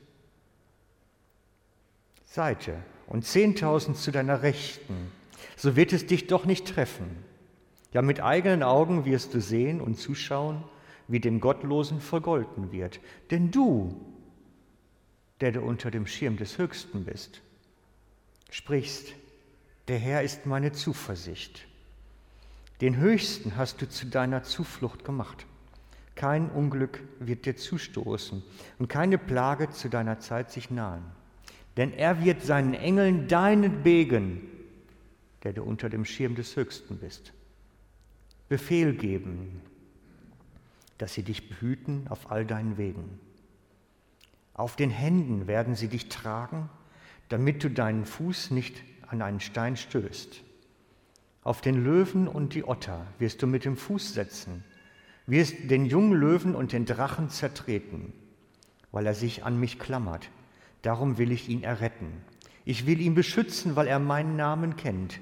Seite 2.25 2.75
und 3.08 3.24
zehntausend 3.24 3.96
zu 3.96 4.12
deiner 4.12 4.42
Rechten, 4.42 5.13
so 5.56 5.78
wird 5.78 5.94
es 5.94 6.06
dich 6.06 6.28
doch 6.28 6.44
nicht 6.44 6.68
treffen. 6.68 7.31
Ja, 7.93 8.01
mit 8.01 8.21
eigenen 8.21 8.63
Augen 8.63 9.05
wirst 9.05 9.33
du 9.33 9.41
sehen 9.41 9.81
und 9.81 10.00
zuschauen, 10.00 10.63
wie 11.07 11.19
dem 11.19 11.39
Gottlosen 11.39 12.00
vergolten 12.00 12.71
wird. 12.71 13.00
Denn 13.31 13.51
du, 13.51 14.00
der 15.41 15.51
du 15.51 15.62
unter 15.62 15.91
dem 15.91 16.07
Schirm 16.07 16.38
des 16.38 16.57
Höchsten 16.57 17.03
bist, 17.03 17.41
sprichst, 18.50 19.13
der 19.88 19.98
Herr 19.98 20.24
ist 20.24 20.45
meine 20.45 20.71
Zuversicht. 20.71 21.67
Den 22.79 22.98
Höchsten 22.98 23.57
hast 23.57 23.81
du 23.81 23.89
zu 23.89 24.05
deiner 24.07 24.43
Zuflucht 24.43 25.03
gemacht. 25.03 25.45
Kein 26.15 26.50
Unglück 26.50 27.01
wird 27.19 27.45
dir 27.45 27.55
zustoßen 27.55 28.43
und 28.79 28.88
keine 28.88 29.17
Plage 29.17 29.69
zu 29.69 29.89
deiner 29.89 30.19
Zeit 30.19 30.51
sich 30.51 30.69
nahen. 30.69 31.03
Denn 31.77 31.93
er 31.93 32.24
wird 32.24 32.41
seinen 32.43 32.74
Engeln 32.74 33.27
deinen 33.27 33.83
Begen, 33.83 34.41
der 35.43 35.53
du 35.53 35.63
unter 35.63 35.89
dem 35.89 36.05
Schirm 36.05 36.36
des 36.36 36.55
Höchsten 36.55 36.98
bist, 36.98 37.33
Befehl 38.51 38.93
geben, 38.93 39.62
dass 40.98 41.13
sie 41.13 41.24
dich 41.24 41.48
behüten 41.48 42.10
auf 42.10 42.31
all 42.31 42.46
deinen 42.46 42.77
Wegen. 42.77 43.17
Auf 44.53 44.75
den 44.75 44.89
Händen 44.89 45.48
werden 45.48 45.74
sie 45.74 45.88
dich 45.88 46.10
tragen, 46.10 46.70
damit 47.29 47.63
du 47.63 47.70
deinen 47.70 48.03
Fuß 48.03 48.51
nicht 48.51 48.84
an 49.08 49.22
einen 49.22 49.39
Stein 49.39 49.77
stößt. 49.77 50.43
Auf 51.43 51.62
den 51.62 51.81
Löwen 51.81 52.27
und 52.27 52.53
die 52.53 52.67
Otter 52.67 53.08
wirst 53.20 53.41
du 53.41 53.48
mit 53.48 53.63
dem 53.63 53.77
Fuß 53.77 54.15
setzen, 54.15 54.65
wirst 55.27 55.70
den 55.70 55.86
jungen 55.86 56.20
Löwen 56.20 56.53
und 56.53 56.74
den 56.74 56.86
Drachen 56.86 57.29
zertreten, 57.29 58.12
weil 58.91 59.05
er 59.05 59.15
sich 59.15 59.46
an 59.46 59.62
mich 59.62 59.79
klammert. 59.79 60.29
Darum 60.81 61.17
will 61.17 61.31
ich 61.31 61.48
ihn 61.48 61.63
erretten. 61.63 62.12
Ich 62.65 62.86
will 62.86 63.00
ihn 63.00 63.15
beschützen, 63.15 63.77
weil 63.77 63.88
er 63.88 64.00
meinen 64.00 64.36
Namen 64.36 64.75
kennt. 64.75 65.22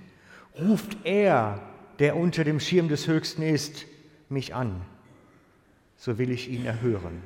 Ruft 0.60 0.98
er 1.04 1.62
der 2.00 2.16
unter 2.16 2.44
dem 2.44 2.60
Schirm 2.60 2.88
des 2.88 3.08
Höchsten 3.08 3.42
ist, 3.42 3.86
mich 4.30 4.56
an, 4.56 4.82
so 5.98 6.18
will 6.18 6.32
ich 6.32 6.50
ihn 6.50 6.66
erhören. 6.66 7.22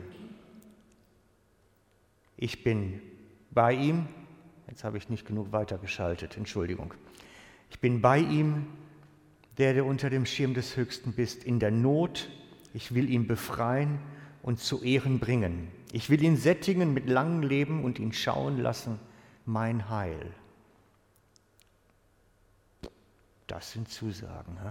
Ich 2.37 2.63
bin 2.63 2.99
bei 3.51 3.73
ihm, 3.73 4.07
jetzt 4.67 4.83
habe 4.83 4.97
ich 4.97 5.09
nicht 5.09 5.25
genug 5.25 5.51
weitergeschaltet, 5.51 6.37
Entschuldigung. 6.37 6.93
Ich 7.69 7.79
bin 7.79 8.01
bei 8.01 8.19
ihm, 8.19 8.65
der 9.57 9.75
du 9.75 9.83
unter 9.83 10.09
dem 10.09 10.25
Schirm 10.25 10.53
des 10.53 10.75
Höchsten 10.75 11.13
bist, 11.13 11.43
in 11.43 11.59
der 11.59 11.71
Not. 11.71 12.29
Ich 12.73 12.95
will 12.95 13.09
ihn 13.09 13.27
befreien 13.27 13.99
und 14.41 14.59
zu 14.59 14.81
Ehren 14.83 15.19
bringen. 15.19 15.67
Ich 15.91 16.09
will 16.09 16.23
ihn 16.23 16.37
sättigen 16.37 16.93
mit 16.93 17.07
langem 17.07 17.47
Leben 17.47 17.83
und 17.83 17.99
ihn 17.99 18.13
schauen 18.13 18.57
lassen, 18.57 18.99
mein 19.45 19.89
Heil. 19.89 20.33
Das 23.53 23.71
sind 23.71 23.87
Zusagen. 23.87 24.57
He? 24.63 24.69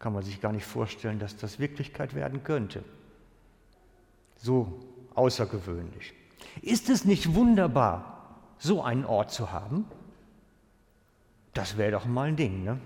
Kann 0.00 0.12
man 0.12 0.24
sich 0.24 0.40
gar 0.40 0.50
nicht 0.50 0.64
vorstellen, 0.64 1.20
dass 1.20 1.36
das 1.36 1.60
Wirklichkeit 1.60 2.12
werden 2.16 2.42
könnte. 2.42 2.82
So 4.36 4.80
außergewöhnlich. 5.14 6.12
Ist 6.60 6.90
es 6.90 7.04
nicht 7.04 7.34
wunderbar, 7.34 8.40
so 8.58 8.82
einen 8.82 9.04
Ort 9.04 9.30
zu 9.30 9.52
haben? 9.52 9.84
Das 11.54 11.76
wäre 11.76 11.92
doch 11.92 12.04
mal 12.04 12.28
ein 12.28 12.36
Ding, 12.36 12.64
ne? 12.64 12.80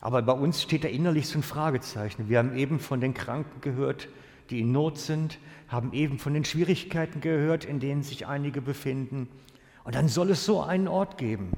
Aber 0.00 0.22
bei 0.22 0.34
uns 0.34 0.62
steht 0.62 0.84
da 0.84 0.88
innerlich 0.88 1.26
so 1.26 1.40
ein 1.40 1.42
Fragezeichen. 1.42 2.28
Wir 2.28 2.38
haben 2.38 2.56
eben 2.56 2.78
von 2.78 3.00
den 3.00 3.12
Kranken 3.12 3.60
gehört, 3.60 4.08
die 4.50 4.60
in 4.60 4.70
Not 4.70 4.98
sind, 4.98 5.38
haben 5.66 5.92
eben 5.94 6.20
von 6.20 6.32
den 6.32 6.44
Schwierigkeiten 6.44 7.20
gehört, 7.20 7.64
in 7.64 7.80
denen 7.80 8.04
sich 8.04 8.24
einige 8.28 8.62
befinden. 8.62 9.28
Und 9.82 9.96
dann 9.96 10.06
soll 10.06 10.30
es 10.30 10.44
so 10.44 10.62
einen 10.62 10.86
Ort 10.86 11.18
geben. 11.18 11.50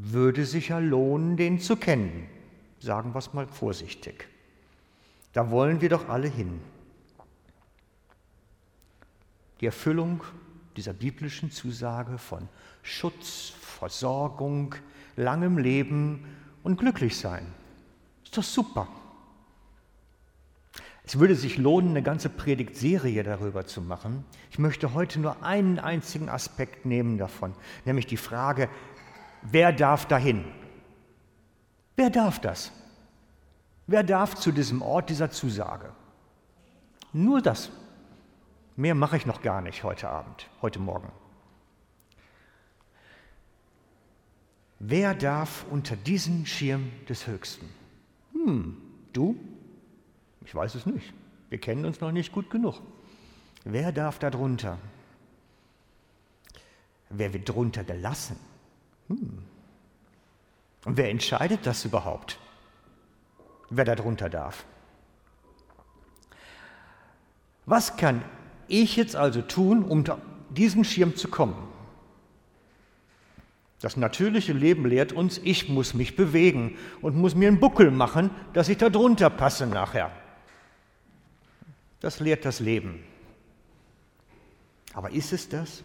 Würde 0.00 0.46
sich 0.46 0.68
ja 0.68 0.78
lohnen, 0.78 1.36
den 1.36 1.58
zu 1.58 1.76
kennen. 1.76 2.28
Sagen 2.78 3.14
wir 3.14 3.18
es 3.18 3.34
mal 3.34 3.48
vorsichtig. 3.48 4.28
Da 5.32 5.50
wollen 5.50 5.80
wir 5.80 5.88
doch 5.88 6.08
alle 6.08 6.28
hin. 6.28 6.60
Die 9.60 9.66
Erfüllung 9.66 10.22
dieser 10.76 10.92
biblischen 10.92 11.50
Zusage 11.50 12.16
von 12.16 12.48
Schutz, 12.82 13.52
Versorgung, 13.60 14.76
langem 15.16 15.58
Leben 15.58 16.24
und 16.62 16.78
glücklich 16.78 17.16
sein. 17.16 17.44
Ist 18.22 18.36
doch 18.36 18.44
super. 18.44 18.86
Es 21.02 21.18
würde 21.18 21.34
sich 21.34 21.58
lohnen, 21.58 21.90
eine 21.90 22.02
ganze 22.02 22.28
Predigtserie 22.28 23.24
darüber 23.24 23.66
zu 23.66 23.80
machen. 23.80 24.24
Ich 24.50 24.58
möchte 24.58 24.94
heute 24.94 25.18
nur 25.18 25.42
einen 25.42 25.78
einzigen 25.78 26.28
Aspekt 26.28 26.84
nehmen 26.84 27.18
davon, 27.18 27.54
nämlich 27.84 28.06
die 28.06 28.18
Frage, 28.18 28.68
wer 29.42 29.72
darf 29.72 30.06
dahin? 30.06 30.44
Wer 31.96 32.10
darf 32.10 32.40
das? 32.40 32.72
Wer 33.86 34.02
darf 34.02 34.34
zu 34.34 34.52
diesem 34.52 34.82
Ort 34.82 35.10
dieser 35.10 35.30
Zusage? 35.30 35.92
Nur 37.12 37.40
das. 37.40 37.70
Mehr 38.76 38.94
mache 38.94 39.16
ich 39.16 39.26
noch 39.26 39.42
gar 39.42 39.60
nicht 39.60 39.82
heute 39.82 40.08
Abend, 40.08 40.48
heute 40.62 40.78
Morgen. 40.78 41.10
Wer 44.78 45.14
darf 45.14 45.66
unter 45.70 45.96
diesen 45.96 46.46
Schirm 46.46 46.92
des 47.08 47.26
Höchsten? 47.26 47.68
Hm, 48.32 48.76
du? 49.12 49.36
Ich 50.44 50.54
weiß 50.54 50.76
es 50.76 50.86
nicht. 50.86 51.12
Wir 51.48 51.58
kennen 51.58 51.84
uns 51.84 52.00
noch 52.00 52.12
nicht 52.12 52.32
gut 52.32 52.50
genug. 52.50 52.80
Wer 53.64 53.90
darf 53.90 54.18
da 54.18 54.30
drunter? 54.30 54.78
Wer 57.10 57.32
wird 57.32 57.48
drunter 57.48 57.84
gelassen? 57.84 58.36
Hm. 59.08 59.38
Und 60.84 60.96
wer 60.96 61.10
entscheidet 61.10 61.66
das 61.66 61.84
überhaupt? 61.84 62.38
Wer 63.70 63.84
da 63.84 63.94
drunter 63.94 64.30
darf? 64.30 64.64
Was 67.66 67.96
kann 67.96 68.24
ich 68.68 68.96
jetzt 68.96 69.16
also 69.16 69.42
tun, 69.42 69.84
um 69.84 70.04
diesen 70.50 70.84
Schirm 70.84 71.16
zu 71.16 71.28
kommen? 71.28 71.68
Das 73.80 73.96
natürliche 73.96 74.52
Leben 74.52 74.86
lehrt 74.86 75.12
uns, 75.12 75.38
ich 75.44 75.68
muss 75.68 75.94
mich 75.94 76.16
bewegen 76.16 76.76
und 77.00 77.16
muss 77.16 77.34
mir 77.34 77.48
einen 77.48 77.60
Buckel 77.60 77.90
machen, 77.90 78.30
dass 78.52 78.68
ich 78.68 78.78
da 78.78 78.88
drunter 78.88 79.30
passe 79.30 79.66
nachher. 79.66 80.10
Das 82.00 82.18
lehrt 82.20 82.44
das 82.44 82.60
Leben. 82.60 83.04
Aber 84.94 85.10
ist 85.10 85.32
es 85.32 85.48
das? 85.48 85.84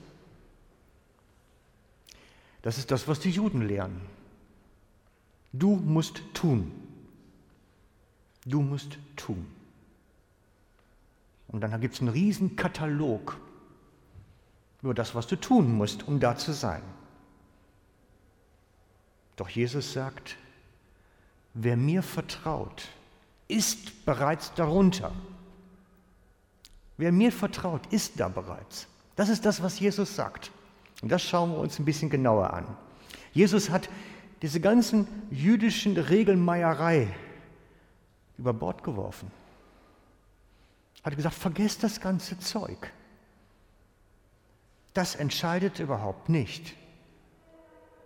Das 2.63 2.77
ist 2.77 2.89
das, 2.89 3.07
was 3.07 3.19
die 3.19 3.29
Juden 3.29 3.61
lehren. 3.61 4.01
Du 5.51 5.75
musst 5.75 6.23
tun. 6.33 6.71
Du 8.45 8.61
musst 8.61 8.97
tun. 9.15 9.45
Und 11.49 11.61
dann 11.61 11.79
gibt 11.79 11.93
es 11.93 11.99
einen 11.99 12.09
riesen 12.09 12.55
Katalog 12.55 13.37
über 14.81 14.93
das, 14.93 15.13
was 15.13 15.27
du 15.27 15.35
tun 15.35 15.71
musst, 15.73 16.07
um 16.07 16.19
da 16.19 16.35
zu 16.35 16.51
sein. 16.51 16.81
Doch 19.35 19.49
Jesus 19.49 19.93
sagt, 19.93 20.37
wer 21.53 21.77
mir 21.77 22.01
vertraut, 22.01 22.87
ist 23.47 24.05
bereits 24.05 24.53
darunter. 24.55 25.13
Wer 26.97 27.11
mir 27.11 27.31
vertraut, 27.31 27.85
ist 27.91 28.19
da 28.19 28.29
bereits. 28.29 28.87
Das 29.15 29.29
ist 29.29 29.45
das, 29.45 29.61
was 29.61 29.79
Jesus 29.79 30.15
sagt. 30.15 30.51
Und 31.03 31.11
das 31.11 31.21
schauen 31.21 31.51
wir 31.51 31.57
uns 31.57 31.77
ein 31.79 31.85
bisschen 31.85 32.09
genauer 32.09 32.53
an. 32.53 32.65
Jesus 33.33 33.69
hat 33.69 33.89
diese 34.41 34.61
ganzen 34.61 35.05
jüdischen 35.29 35.97
Regelmeierei 35.97 37.13
über 38.37 38.53
Bord 38.53 38.85
geworfen. 38.85 39.29
Hat 41.03 41.13
gesagt, 41.17 41.35
vergesst 41.35 41.83
das 41.83 41.99
ganze 41.99 42.39
Zeug. 42.39 42.93
Das 44.93 45.15
entscheidet 45.15 45.79
überhaupt 45.79 46.29
nicht. 46.29 46.73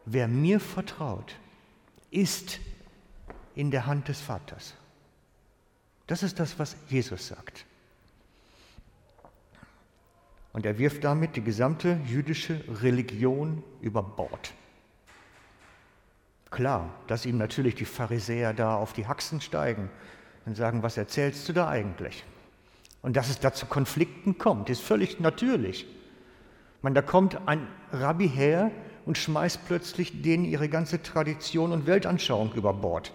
Wer 0.06 0.28
mir 0.28 0.60
vertraut, 0.60 1.36
ist 2.10 2.60
in 3.54 3.70
der 3.70 3.86
Hand 3.86 4.08
des 4.08 4.22
Vaters. 4.22 4.74
Das 6.08 6.24
ist 6.24 6.40
das, 6.40 6.58
was 6.58 6.76
Jesus 6.90 7.28
sagt. 7.28 7.68
Und 10.58 10.66
er 10.66 10.80
wirft 10.80 11.04
damit 11.04 11.36
die 11.36 11.44
gesamte 11.44 12.00
jüdische 12.08 12.64
Religion 12.82 13.62
über 13.80 14.02
Bord. 14.02 14.56
Klar, 16.50 16.90
dass 17.06 17.28
ihm 17.28 17.38
natürlich 17.38 17.76
die 17.76 17.86
Pharisäer 17.86 18.56
da 18.56 18.76
auf 18.76 18.92
die 18.92 19.06
Haxen 19.06 19.40
steigen 19.40 19.92
und 20.48 20.58
sagen, 20.58 20.82
was 20.82 20.98
erzählst 20.98 21.48
du 21.48 21.54
da 21.54 21.68
eigentlich? 21.68 22.24
Und 23.04 23.18
dass 23.18 23.30
es 23.30 23.40
da 23.40 23.54
zu 23.54 23.68
Konflikten 23.68 24.40
kommt, 24.40 24.72
ist 24.72 24.82
völlig 24.82 25.20
natürlich. 25.20 25.86
Man, 26.82 26.96
da 26.96 27.04
kommt 27.04 27.48
ein 27.48 27.68
Rabbi 27.92 28.28
her, 28.28 28.72
und 29.06 29.16
schmeißt 29.16 29.68
plötzlich 29.68 30.24
denen 30.24 30.44
ihre 30.44 30.70
ganze 30.70 31.04
Tradition 31.04 31.72
und 31.72 31.86
Weltanschauung 31.86 32.54
über 32.56 32.74
Bord. 32.74 33.14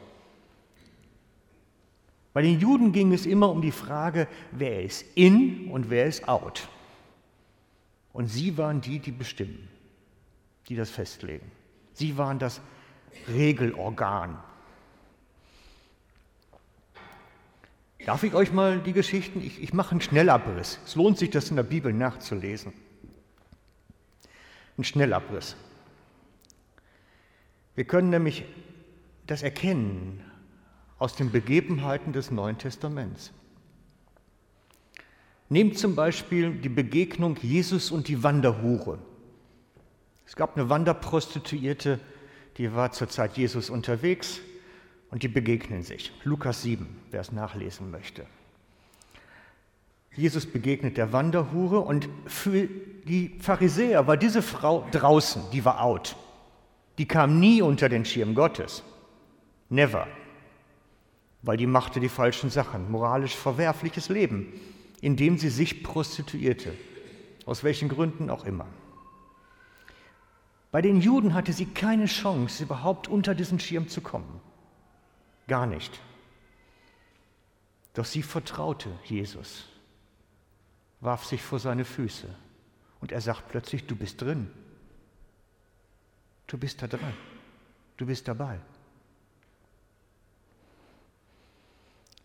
Bei 2.35 2.41
den 2.43 2.61
Juden 2.61 2.93
ging 2.93 3.13
es 3.13 3.27
immer 3.27 3.51
um 3.51 3.63
die 3.63 3.73
Frage, 3.73 4.29
wer 4.53 4.85
ist 4.85 5.05
in 5.17 5.73
und 5.73 5.91
wer 5.91 6.07
ist 6.07 6.29
out. 6.29 6.69
Und 8.13 8.29
sie 8.29 8.59
waren 8.59 8.81
die, 8.81 8.99
die 8.99 9.13
bestimmen, 9.13 9.69
die 10.69 10.77
das 10.77 10.91
festlegen. 10.91 11.51
Sie 11.95 12.19
waren 12.19 12.39
das 12.39 12.61
Regelorgan. 13.29 14.39
Darf 18.05 18.25
ich 18.25 18.35
euch 18.35 18.53
mal 18.53 18.81
die 18.81 18.93
Geschichten, 18.93 19.41
ich, 19.41 19.63
ich 19.63 19.73
mache 19.73 19.93
einen 19.93 20.01
Schnellabriss. 20.01 20.81
Es 20.85 20.97
lohnt 20.97 21.19
sich, 21.19 21.31
das 21.31 21.51
in 21.51 21.57
der 21.57 21.63
Bibel 21.63 21.93
nachzulesen. 21.93 22.73
Ein 24.77 24.85
Schnellabriss. 24.85 25.57
Wir 27.75 27.85
können 27.85 28.11
nämlich 28.11 28.45
das 29.27 29.43
erkennen 29.43 30.25
aus 30.99 31.15
den 31.15 31.31
Begebenheiten 31.31 32.13
des 32.13 32.31
Neuen 32.31 32.59
Testaments. 32.59 33.33
Nehmt 35.53 35.79
zum 35.79 35.95
Beispiel 35.95 36.53
die 36.53 36.71
Begegnung 36.71 37.37
Jesus 37.43 37.91
und 37.91 38.09
die 38.09 38.23
Wanderhure. 38.23 38.99
Es 40.27 40.35
gab 40.35 40.57
eine 40.57 40.71
Wanderprostituierte, 40.71 42.01
die 42.57 42.75
war 42.75 42.93
zur 42.93 43.11
Zeit 43.11 43.37
Jesus 43.37 43.69
unterwegs 43.69 44.41
und 45.11 45.23
die 45.23 45.29
begegnen 45.29 45.83
sich. 45.83 46.11
Lukas 46.25 46.63
7, 46.63 46.89
wer 47.11 47.21
es 47.21 47.33
nachlesen 47.33 47.91
möchte. 47.91 48.25
Jesus 50.17 50.47
begegnet 50.47 50.97
der 50.97 51.13
Wanderhure 51.13 51.81
und 51.81 52.09
für 52.25 52.67
die 53.07 53.37
Pharisäer 53.39 54.07
war 54.07 54.17
diese 54.17 54.41
Frau 54.41 54.87
draußen, 54.91 55.43
die 55.53 55.67
war 55.67 55.83
out 55.83 56.17
die 56.99 57.07
kam 57.07 57.41
nie 57.41 57.63
unter 57.63 57.89
den 57.89 58.05
Schirm 58.05 58.35
Gottes. 58.35 58.83
Never. 59.69 60.07
Weil 61.43 61.57
die 61.57 61.67
machte 61.67 62.01
die 62.01 62.09
falschen 62.09 62.51
Sachen, 62.51 62.91
moralisch 62.91 63.35
verwerfliches 63.35 64.09
Leben, 64.09 64.53
indem 65.03 65.37
sie 65.37 65.51
sich 65.51 65.83
prostituierte. 65.83 66.73
Aus 67.45 67.65
welchen 67.65 67.91
Gründen 67.91 68.31
auch 68.31 68.47
immer. 68.47 68.67
Bei 70.71 70.81
den 70.81 71.03
Juden 71.03 71.35
hatte 71.35 71.53
sie 71.53 71.67
keine 71.67 72.07
Chance, 72.07 72.63
überhaupt 72.63 73.09
unter 73.09 73.35
diesen 73.35 73.61
Schirm 73.61 73.89
zu 73.89 74.01
kommen. 74.01 74.41
Gar 75.49 75.67
nicht. 75.67 76.01
Doch 77.93 78.07
sie 78.07 78.23
vertraute 78.23 78.91
Jesus, 79.05 79.69
warf 81.01 81.27
sich 81.27 81.43
vor 81.43 81.59
seine 81.59 81.85
Füße 81.85 82.35
und 83.01 83.13
er 83.13 83.21
sagt 83.21 83.49
plötzlich, 83.49 83.87
du 83.87 83.97
bist 83.97 84.23
drin. 84.23 84.51
Du 86.47 86.57
bist 86.57 86.81
da 86.81 86.87
dran. 86.87 87.13
Du 87.97 88.07
bist 88.07 88.29
dabei. 88.29 88.61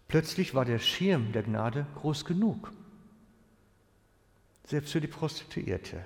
Plötzlich 0.08 0.56
war 0.56 0.63
der 0.63 0.80
Schirm 0.80 1.32
der 1.34 1.43
Gnade 1.43 1.86
groß 1.96 2.24
genug, 2.24 2.72
selbst 4.65 4.93
für 4.93 5.02
die 5.02 5.08
Prostituierte. 5.08 6.02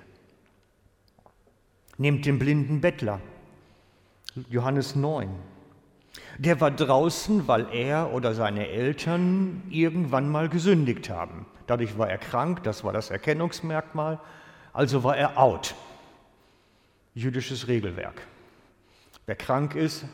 Nehmt 1.98 2.26
den 2.26 2.38
blinden 2.38 2.80
Bettler, 2.80 3.20
Johannes 4.48 4.96
9. 4.96 5.28
Der 6.38 6.60
war 6.60 6.70
draußen, 6.70 7.46
weil 7.46 7.68
er 7.72 8.12
oder 8.12 8.34
seine 8.34 8.68
Eltern 8.68 9.62
irgendwann 9.70 10.28
mal 10.28 10.48
gesündigt 10.48 11.08
haben. 11.08 11.46
Dadurch 11.66 11.96
war 11.96 12.10
er 12.10 12.18
krank, 12.18 12.64
das 12.64 12.82
war 12.82 12.92
das 12.92 13.10
Erkennungsmerkmal, 13.10 14.18
also 14.72 15.04
war 15.04 15.16
er 15.16 15.38
out. 15.38 15.74
Jüdisches 17.14 17.68
Regelwerk. 17.68 18.26
Wer 19.26 19.36
krank 19.36 19.74
ist, 19.76 20.04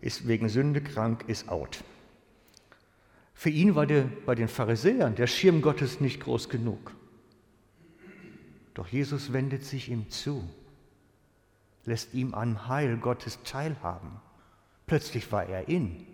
ist 0.00 0.26
wegen 0.26 0.48
Sünde 0.48 0.80
krank, 0.80 1.24
ist 1.28 1.48
out. 1.48 1.84
Für 3.38 3.50
ihn 3.50 3.74
war 3.74 3.84
der, 3.86 4.04
bei 4.24 4.34
den 4.34 4.48
Pharisäern 4.48 5.14
der 5.14 5.26
Schirm 5.26 5.60
Gottes 5.60 6.00
nicht 6.00 6.20
groß 6.20 6.48
genug. 6.48 6.96
Doch 8.72 8.88
Jesus 8.88 9.34
wendet 9.34 9.62
sich 9.62 9.90
ihm 9.90 10.08
zu, 10.08 10.42
lässt 11.84 12.14
ihm 12.14 12.32
am 12.32 12.66
Heil 12.66 12.96
Gottes 12.96 13.38
teilhaben. 13.44 14.10
Plötzlich 14.86 15.30
war 15.32 15.44
er 15.44 15.68
in. 15.68 16.06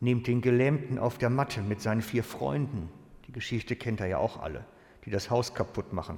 Nehmt 0.00 0.26
den 0.26 0.40
Gelähmten 0.40 0.98
auf 0.98 1.18
der 1.18 1.28
Matte 1.28 1.60
mit 1.60 1.82
seinen 1.82 2.00
vier 2.00 2.24
Freunden. 2.24 2.88
Die 3.26 3.32
Geschichte 3.32 3.76
kennt 3.76 4.00
er 4.00 4.06
ja 4.06 4.16
auch 4.16 4.40
alle, 4.40 4.64
die 5.04 5.10
das 5.10 5.28
Haus 5.28 5.52
kaputt 5.52 5.92
machen. 5.92 6.16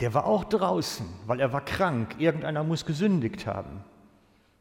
Der 0.00 0.14
war 0.14 0.24
auch 0.24 0.44
draußen, 0.44 1.06
weil 1.26 1.40
er 1.40 1.52
war 1.52 1.62
krank. 1.62 2.16
Irgendeiner 2.18 2.64
muss 2.64 2.86
gesündigt 2.86 3.46
haben. 3.46 3.84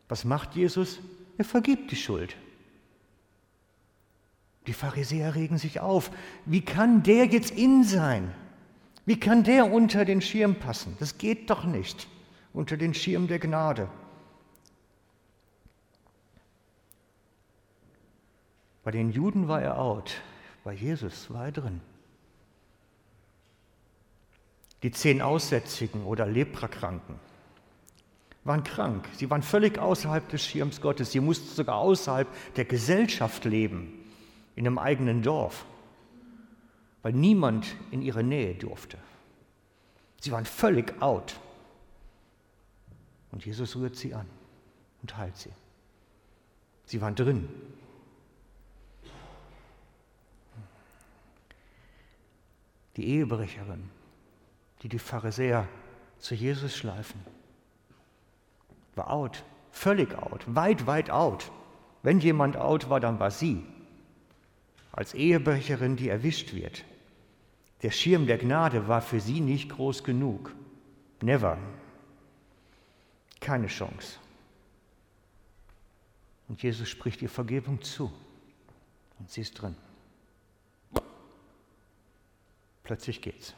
Was 0.08 0.26
macht 0.26 0.56
Jesus? 0.56 1.00
Er 1.38 1.46
vergibt 1.46 1.92
die 1.92 1.96
Schuld. 1.96 2.36
Die 4.68 4.74
Pharisäer 4.74 5.36
regen 5.36 5.58
sich 5.58 5.80
auf. 5.80 6.12
Wie 6.46 6.62
kann 6.62 7.04
der 7.04 7.26
jetzt 7.26 7.52
in 7.52 7.84
sein? 7.84 8.34
Wie 9.06 9.20
kann 9.20 9.44
der 9.44 9.72
unter 9.72 10.06
den 10.06 10.22
Schirm 10.22 10.56
passen? 10.56 10.96
Das 11.00 11.18
geht 11.18 11.50
doch 11.50 11.66
nicht. 11.66 12.08
Unter 12.54 12.78
den 12.78 12.94
Schirm 12.94 13.28
der 13.28 13.40
Gnade. 13.40 13.90
Bei 18.84 18.92
den 18.92 19.12
Juden 19.12 19.48
war 19.48 19.62
er 19.62 19.80
out, 19.80 20.22
bei 20.64 20.72
Jesus 20.72 21.32
war 21.32 21.46
er 21.46 21.52
drin. 21.52 21.82
Die 24.84 24.92
zehn 24.92 25.24
Aussätzigen 25.24 26.06
oder 26.06 26.28
Leprakranken 26.28 27.16
waren 28.46 28.64
krank. 28.64 29.10
Sie 29.14 29.30
waren 29.30 29.42
völlig 29.42 29.80
außerhalb 29.80 30.30
des 30.30 30.46
Schirms 30.46 30.80
Gottes. 30.80 31.12
Sie 31.12 31.20
mussten 31.20 31.54
sogar 31.54 31.78
außerhalb 31.78 32.28
der 32.56 32.66
Gesellschaft 32.66 33.44
leben, 33.44 33.92
in 34.56 34.66
einem 34.66 34.78
eigenen 34.78 35.24
Dorf, 35.24 35.66
weil 37.02 37.12
niemand 37.14 37.76
in 37.92 38.02
ihre 38.02 38.24
Nähe 38.24 38.54
durfte. 38.54 38.98
Sie 40.22 40.32
waren 40.32 40.46
völlig 40.46 41.02
out. 41.02 41.40
Und 43.32 43.46
Jesus 43.46 43.76
rührt 43.76 43.96
sie 43.96 44.14
an 44.14 44.28
und 45.02 45.18
heilt 45.18 45.36
sie. 45.36 45.52
Sie 46.86 47.02
waren 47.02 47.16
drin. 47.16 47.50
Die 52.96 53.08
Ehebrecherin, 53.08 53.90
die 54.84 54.88
die 54.88 55.00
Pharisäer 55.00 55.68
zu 56.20 56.34
Jesus 56.36 56.78
schleifen 56.78 57.35
war 58.96 59.12
out, 59.12 59.44
völlig 59.72 60.18
out, 60.18 60.44
weit, 60.48 60.88
weit 60.88 61.10
out. 61.10 61.52
Wenn 62.04 62.20
jemand 62.20 62.58
out 62.58 62.90
war, 62.90 63.00
dann 63.00 63.20
war 63.20 63.32
sie. 63.32 63.66
Als 64.92 65.14
Ehebrecherin, 65.14 65.96
die 65.96 66.10
erwischt 66.10 66.54
wird. 66.54 66.86
Der 67.82 67.92
Schirm 67.92 68.26
der 68.28 68.38
Gnade 68.38 68.88
war 68.88 69.02
für 69.02 69.20
sie 69.20 69.42
nicht 69.42 69.70
groß 69.70 70.04
genug. 70.04 70.56
Never. 71.22 71.58
Keine 73.42 73.68
Chance. 73.68 74.18
Und 76.48 76.64
Jesus 76.64 76.88
spricht 76.88 77.22
ihr 77.22 77.30
Vergebung 77.30 77.82
zu. 77.82 78.12
Und 79.20 79.30
sie 79.30 79.42
ist 79.42 79.54
drin. 79.54 79.76
Plötzlich 82.84 83.22
geht's. 83.22 83.56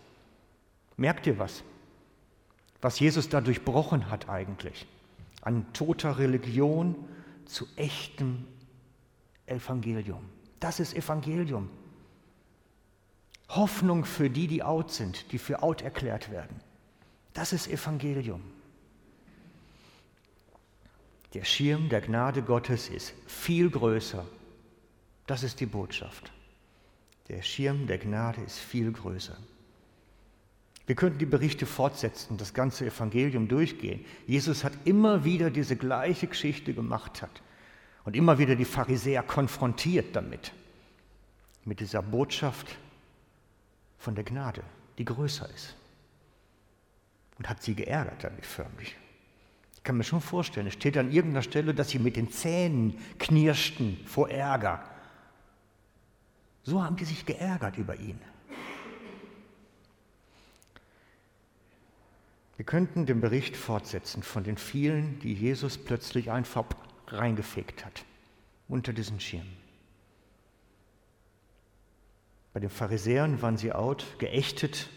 Merkt 0.95 1.27
ihr 1.27 1.37
was? 1.37 1.63
Was 2.81 2.99
Jesus 2.99 3.29
da 3.29 3.41
durchbrochen 3.41 4.09
hat 4.09 4.29
eigentlich? 4.29 4.87
An 5.47 5.65
toter 5.71 6.17
Religion 6.17 6.93
zu 7.45 7.65
echtem 7.77 8.45
Evangelium. 9.45 10.19
Das 10.59 10.81
ist 10.81 10.93
Evangelium. 10.93 11.69
Hoffnung 13.47 14.03
für 14.03 14.29
die, 14.29 14.47
die 14.47 14.61
out 14.61 14.91
sind, 14.91 15.31
die 15.31 15.37
für 15.37 15.63
out 15.63 15.81
erklärt 15.81 16.31
werden. 16.31 16.59
Das 17.33 17.53
ist 17.53 17.69
Evangelium. 17.69 18.41
Der 21.33 21.45
Schirm 21.45 21.87
der 21.87 22.01
Gnade 22.01 22.41
Gottes 22.41 22.89
ist 22.89 23.13
viel 23.25 23.69
größer. 23.69 24.25
Das 25.27 25.43
ist 25.43 25.61
die 25.61 25.65
Botschaft. 25.65 26.29
Der 27.29 27.41
Schirm 27.41 27.87
der 27.87 27.99
Gnade 27.99 28.41
ist 28.41 28.59
viel 28.59 28.91
größer. 28.91 29.37
Wir 30.87 30.95
könnten 30.95 31.19
die 31.19 31.25
Berichte 31.25 31.65
fortsetzen, 31.65 32.37
das 32.37 32.53
ganze 32.53 32.85
Evangelium 32.85 33.49
durchgehen. 33.49 34.05
Jesus 34.25 34.63
hat 34.63 34.71
immer 34.85 35.25
wieder 35.25 35.51
diese 35.51 35.75
gleiche 35.75 36.27
Geschichte 36.27 36.73
gemacht 36.73 37.21
hat 37.21 37.41
und 38.05 38.15
immer 38.15 38.39
wieder 38.39 38.55
die 38.55 38.65
Pharisäer 38.65 39.21
konfrontiert 39.21 40.15
damit, 40.15 40.53
mit 41.65 41.81
dieser 41.81 42.01
Botschaft 42.01 42.77
von 43.99 44.15
der 44.15 44.23
Gnade, 44.23 44.63
die 44.97 45.03
größer 45.03 45.49
ist. 45.53 45.75
Und 47.37 47.49
hat 47.49 47.61
sie 47.61 47.75
geärgert 47.75 48.23
damit 48.23 48.45
förmlich. 48.45 48.95
Ich 49.75 49.83
kann 49.83 49.97
mir 49.97 50.05
schon 50.05 50.21
vorstellen, 50.21 50.67
es 50.67 50.73
steht 50.73 50.97
an 50.97 51.11
irgendeiner 51.11 51.43
Stelle, 51.43 51.73
dass 51.73 51.89
sie 51.89 51.99
mit 51.99 52.15
den 52.15 52.31
Zähnen 52.31 52.97
knirschten 53.19 53.99
vor 54.05 54.29
Ärger. 54.29 54.83
So 56.63 56.81
haben 56.81 56.95
die 56.95 57.05
sich 57.05 57.25
geärgert 57.25 57.77
über 57.77 57.97
ihn. 57.97 58.19
Wir 62.57 62.65
könnten 62.65 63.05
den 63.05 63.21
Bericht 63.21 63.55
fortsetzen 63.55 64.23
von 64.23 64.43
den 64.43 64.57
vielen, 64.57 65.19
die 65.19 65.33
Jesus 65.33 65.77
plötzlich 65.77 66.31
einfach 66.31 66.65
reingefegt 67.07 67.85
hat 67.85 68.03
unter 68.67 68.93
diesen 68.93 69.19
Schirm. 69.19 69.47
Bei 72.53 72.59
den 72.59 72.71
Pharisäern 72.71 73.41
waren 73.43 73.57
sie 73.57 73.71
out, 73.71 74.05
geächtet, 74.17 74.89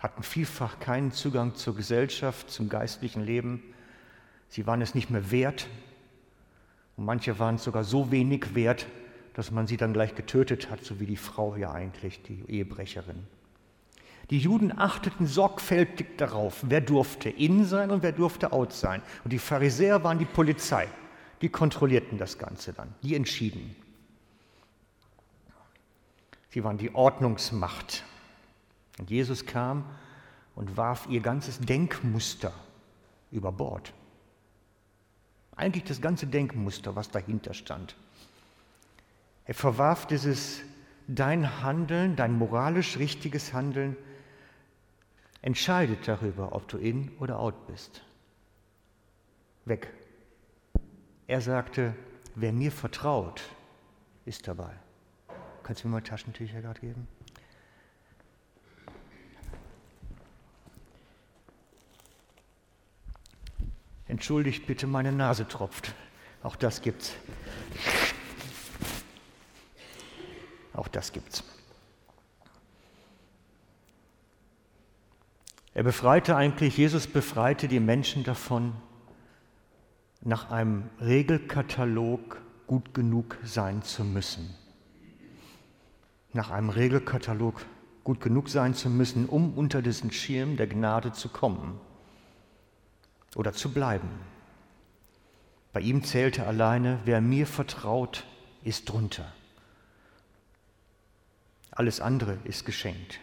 hatten 0.00 0.22
vielfach 0.22 0.80
keinen 0.80 1.12
Zugang 1.12 1.54
zur 1.54 1.76
Gesellschaft, 1.76 2.50
zum 2.50 2.70
geistlichen 2.70 3.22
Leben. 3.22 3.62
Sie 4.48 4.66
waren 4.66 4.80
es 4.80 4.94
nicht 4.94 5.10
mehr 5.10 5.30
wert. 5.30 5.68
Und 6.96 7.04
manche 7.04 7.38
waren 7.38 7.56
es 7.56 7.64
sogar 7.64 7.84
so 7.84 8.10
wenig 8.10 8.54
wert, 8.54 8.86
dass 9.34 9.50
man 9.50 9.66
sie 9.66 9.76
dann 9.76 9.92
gleich 9.92 10.14
getötet 10.14 10.70
hat, 10.70 10.82
so 10.82 10.98
wie 10.98 11.06
die 11.06 11.16
Frau 11.16 11.54
ja 11.56 11.70
eigentlich, 11.70 12.22
die 12.22 12.42
Ehebrecherin. 12.48 13.26
Die 14.32 14.38
Juden 14.38 14.72
achteten 14.78 15.26
sorgfältig 15.26 16.16
darauf, 16.16 16.64
wer 16.66 16.80
durfte 16.80 17.28
in 17.28 17.66
sein 17.66 17.90
und 17.90 18.02
wer 18.02 18.12
durfte 18.12 18.50
out 18.50 18.72
sein. 18.72 19.02
Und 19.24 19.30
die 19.34 19.38
Pharisäer 19.38 20.04
waren 20.04 20.18
die 20.18 20.24
Polizei. 20.24 20.88
Die 21.42 21.50
kontrollierten 21.50 22.16
das 22.16 22.38
Ganze 22.38 22.72
dann. 22.72 22.94
Die 23.02 23.14
entschieden. 23.14 23.76
Sie 26.48 26.64
waren 26.64 26.78
die 26.78 26.94
Ordnungsmacht. 26.94 28.04
Und 28.98 29.10
Jesus 29.10 29.44
kam 29.44 29.84
und 30.54 30.78
warf 30.78 31.06
ihr 31.10 31.20
ganzes 31.20 31.58
Denkmuster 31.58 32.54
über 33.32 33.52
Bord. 33.52 33.92
Eigentlich 35.56 35.84
das 35.84 36.00
ganze 36.00 36.26
Denkmuster, 36.26 36.96
was 36.96 37.10
dahinter 37.10 37.52
stand. 37.52 37.96
Er 39.44 39.52
verwarf 39.52 40.06
dieses 40.06 40.62
dein 41.06 41.62
Handeln, 41.62 42.16
dein 42.16 42.38
moralisch 42.38 42.96
richtiges 42.96 43.52
Handeln 43.52 43.94
entscheidet 45.42 46.06
darüber, 46.06 46.52
ob 46.52 46.68
du 46.68 46.78
in 46.78 47.10
oder 47.18 47.38
out 47.38 47.66
bist. 47.66 48.02
Weg. 49.64 49.92
Er 51.26 51.40
sagte, 51.40 51.94
wer 52.34 52.52
mir 52.52 52.72
vertraut, 52.72 53.42
ist 54.24 54.48
dabei. 54.48 54.72
Kannst 55.62 55.84
du 55.84 55.88
mir 55.88 55.94
mal 55.94 56.00
Taschentücher 56.00 56.60
gerade 56.60 56.80
geben? 56.80 57.06
Entschuldigt 64.08 64.66
bitte, 64.66 64.86
meine 64.86 65.12
Nase 65.12 65.46
tropft. 65.48 65.94
Auch 66.42 66.56
das 66.56 66.82
gibt's. 66.82 67.14
Auch 70.74 70.88
das 70.88 71.12
gibt's. 71.12 71.44
Er 75.74 75.82
befreite 75.82 76.36
eigentlich, 76.36 76.76
Jesus 76.76 77.06
befreite 77.06 77.66
die 77.66 77.80
Menschen 77.80 78.24
davon, 78.24 78.74
nach 80.20 80.50
einem 80.50 80.90
Regelkatalog 81.00 82.40
gut 82.66 82.94
genug 82.94 83.38
sein 83.42 83.82
zu 83.82 84.04
müssen. 84.04 84.54
Nach 86.32 86.50
einem 86.50 86.70
Regelkatalog 86.70 87.64
gut 88.04 88.20
genug 88.20 88.48
sein 88.48 88.74
zu 88.74 88.90
müssen, 88.90 89.26
um 89.26 89.54
unter 89.54 89.82
diesen 89.82 90.12
Schirm 90.12 90.56
der 90.56 90.66
Gnade 90.66 91.12
zu 91.12 91.28
kommen 91.28 91.80
oder 93.34 93.52
zu 93.52 93.72
bleiben. 93.72 94.08
Bei 95.72 95.80
ihm 95.80 96.04
zählte 96.04 96.46
alleine, 96.46 97.00
wer 97.04 97.20
mir 97.20 97.46
vertraut, 97.46 98.24
ist 98.62 98.88
drunter. 98.90 99.32
Alles 101.70 102.00
andere 102.00 102.38
ist 102.44 102.66
geschenkt. 102.66 103.20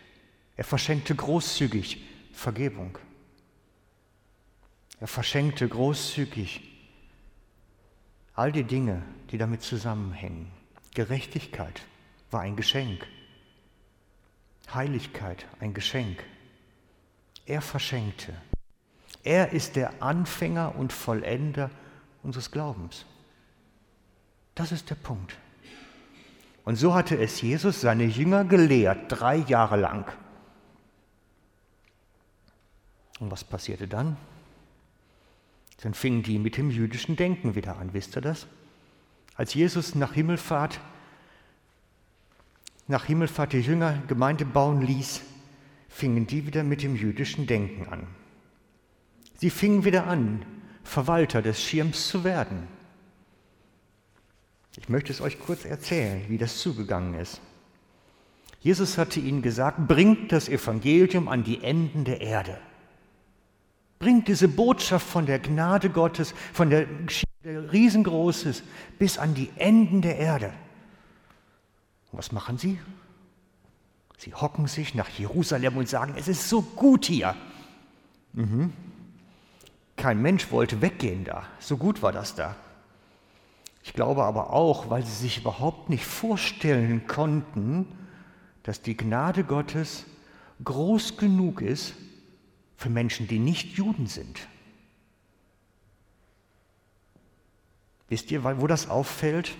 Er 0.58 0.64
verschenkte 0.64 1.14
großzügig 1.14 2.04
Vergebung. 2.39 2.97
Er 4.99 5.08
verschenkte 5.08 5.67
großzügig 5.67 6.62
all 8.34 8.54
die 8.54 8.63
Dinge, 8.63 9.04
die 9.30 9.38
damit 9.38 9.62
zusammenhängen. 9.62 10.49
Gerechtigkeit 10.95 11.82
war 12.32 12.39
ein 12.41 12.56
Geschenk. 12.56 13.06
Heiligkeit 14.73 15.45
ein 15.60 15.73
Geschenk. 15.73 16.23
Er 17.45 17.62
verschenkte. 17.62 18.34
Er 19.23 19.52
ist 19.52 19.75
der 19.75 20.02
Anfänger 20.02 20.75
und 20.75 20.93
Vollender 20.93 21.69
unseres 22.23 22.52
Glaubens. 22.52 23.06
Das 24.56 24.71
ist 24.71 24.89
der 24.89 24.95
Punkt. 24.95 25.38
Und 26.63 26.78
so 26.78 26.93
hatte 26.93 27.17
es 27.17 27.41
Jesus 27.41 27.82
seine 27.82 28.06
Jünger 28.06 28.45
gelehrt, 28.45 29.06
drei 29.10 29.38
Jahre 29.38 29.75
lang. 29.75 30.06
Und 33.20 33.32
was 33.32 33.44
passierte 33.44 33.88
dann? 33.88 34.18
Dann 35.82 35.94
fingen 35.94 36.24
die 36.24 36.40
mit 36.40 36.58
dem 36.58 36.72
jüdischen 36.72 37.16
Denken 37.16 37.56
wieder 37.56 37.78
an, 37.78 37.94
wisst 37.94 38.18
ihr 38.18 38.22
das? 38.22 38.48
Als 39.36 39.54
Jesus 39.54 39.96
nach 39.96 40.14
Himmelfahrt, 40.14 40.82
nach 42.88 43.06
Himmelfahrt 43.06 43.54
die 43.54 43.62
Jünger 43.62 44.02
Gemeinde 44.08 44.46
bauen 44.46 44.82
ließ, 44.82 45.22
fingen 45.88 46.28
die 46.28 46.46
wieder 46.46 46.64
mit 46.64 46.84
dem 46.84 46.96
jüdischen 46.96 47.48
Denken 47.48 47.88
an. 47.88 48.08
Sie 49.38 49.50
fingen 49.50 49.86
wieder 49.86 50.08
an, 50.08 50.46
Verwalter 50.84 51.42
des 51.42 51.62
Schirms 51.62 52.08
zu 52.08 52.24
werden. 52.24 52.68
Ich 54.76 54.90
möchte 54.90 55.12
es 55.12 55.22
euch 55.22 55.40
kurz 55.40 55.66
erzählen, 55.66 56.24
wie 56.28 56.38
das 56.38 56.58
zugegangen 56.58 57.14
ist. 57.14 57.42
Jesus 58.62 58.98
hatte 58.98 59.20
ihnen 59.20 59.42
gesagt, 59.42 59.88
bringt 59.88 60.32
das 60.32 60.50
Evangelium 60.50 61.30
an 61.30 61.44
die 61.44 61.64
Enden 61.64 62.04
der 62.04 62.20
Erde. 62.20 62.60
Bringt 64.00 64.30
diese 64.30 64.48
Botschaft 64.48 65.06
von 65.06 65.26
der 65.26 65.40
Gnade 65.40 65.90
Gottes, 65.90 66.34
von 66.54 66.70
der 66.70 66.86
Geschichte, 66.86 67.28
der 67.44 67.72
riesengroß 67.72 68.46
ist, 68.46 68.64
bis 68.98 69.18
an 69.18 69.34
die 69.34 69.50
Enden 69.58 70.02
der 70.02 70.18
Erde. 70.18 70.54
Und 72.12 72.18
was 72.18 72.32
machen 72.32 72.58
sie? 72.58 72.80
Sie 74.18 74.34
hocken 74.34 74.68
sich 74.68 74.96
nach 74.96 75.10
Jerusalem 75.10 75.78
und 75.78 75.90
sagen, 75.90 76.14
es 76.18 76.30
ist 76.30 76.48
so 76.48 76.62
gut 76.62 77.06
hier. 77.06 77.36
Mhm. 78.34 78.72
Kein 79.98 80.22
Mensch 80.22 80.50
wollte 80.50 80.82
weggehen 80.82 81.26
da. 81.26 81.46
So 81.60 81.76
gut 81.76 82.02
war 82.02 82.14
das 82.14 82.36
da. 82.36 82.56
Ich 83.84 83.94
glaube 83.94 84.24
aber 84.24 84.54
auch, 84.54 84.90
weil 84.90 85.06
sie 85.06 85.12
sich 85.12 85.40
überhaupt 85.40 85.90
nicht 85.90 86.06
vorstellen 86.06 87.06
konnten, 87.06 87.86
dass 88.64 88.82
die 88.82 88.96
Gnade 88.96 89.44
Gottes 89.44 90.06
groß 90.64 91.18
genug 91.18 91.62
ist 91.62 91.96
für 92.80 92.89
Menschen, 92.89 93.28
die 93.28 93.38
nicht 93.38 93.78
Juden 93.78 94.08
sind. 94.08 94.48
Wisst 98.08 98.32
ihr, 98.32 98.44
wo 98.44 98.65
das 98.65 98.89
auffällt? 98.89 99.56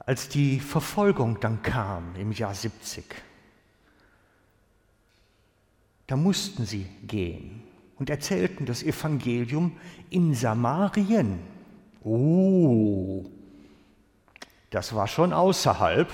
Als 0.00 0.28
die 0.28 0.58
Verfolgung 0.58 1.38
dann 1.38 1.62
kam 1.62 2.16
im 2.16 2.32
Jahr 2.32 2.54
70 2.54 3.04
da 6.06 6.16
mussten 6.16 6.64
sie 6.64 6.86
gehen 7.06 7.62
und 7.98 8.10
erzählten 8.10 8.66
das 8.66 8.82
Evangelium 8.82 9.76
in 10.10 10.34
Samarien. 10.34 11.40
Oh, 12.04 13.24
das 14.70 14.94
war 14.94 15.08
schon 15.08 15.32
außerhalb. 15.32 16.08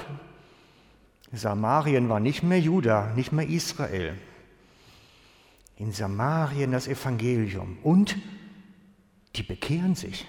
Samarien 1.33 2.09
war 2.09 2.21
nicht 2.21 2.43
mehr 2.43 2.61
Juda, 2.61 3.13
nicht 3.17 3.33
mehr 3.33 3.49
Israel. 3.49 4.15
In 5.77 5.93
Samarien 5.93 6.73
das 6.73 6.87
Evangelium. 6.87 7.79
Und 7.83 8.17
die 9.35 9.43
bekehren 9.43 9.95
sich 9.95 10.27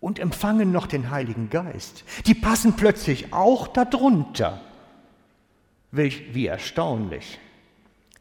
und 0.00 0.20
empfangen 0.20 0.70
noch 0.70 0.86
den 0.86 1.10
Heiligen 1.10 1.50
Geist. 1.50 2.04
Die 2.26 2.34
passen 2.34 2.74
plötzlich 2.74 3.32
auch 3.32 3.66
darunter. 3.66 4.60
Welch, 5.90 6.34
wie 6.34 6.46
erstaunlich. 6.46 7.38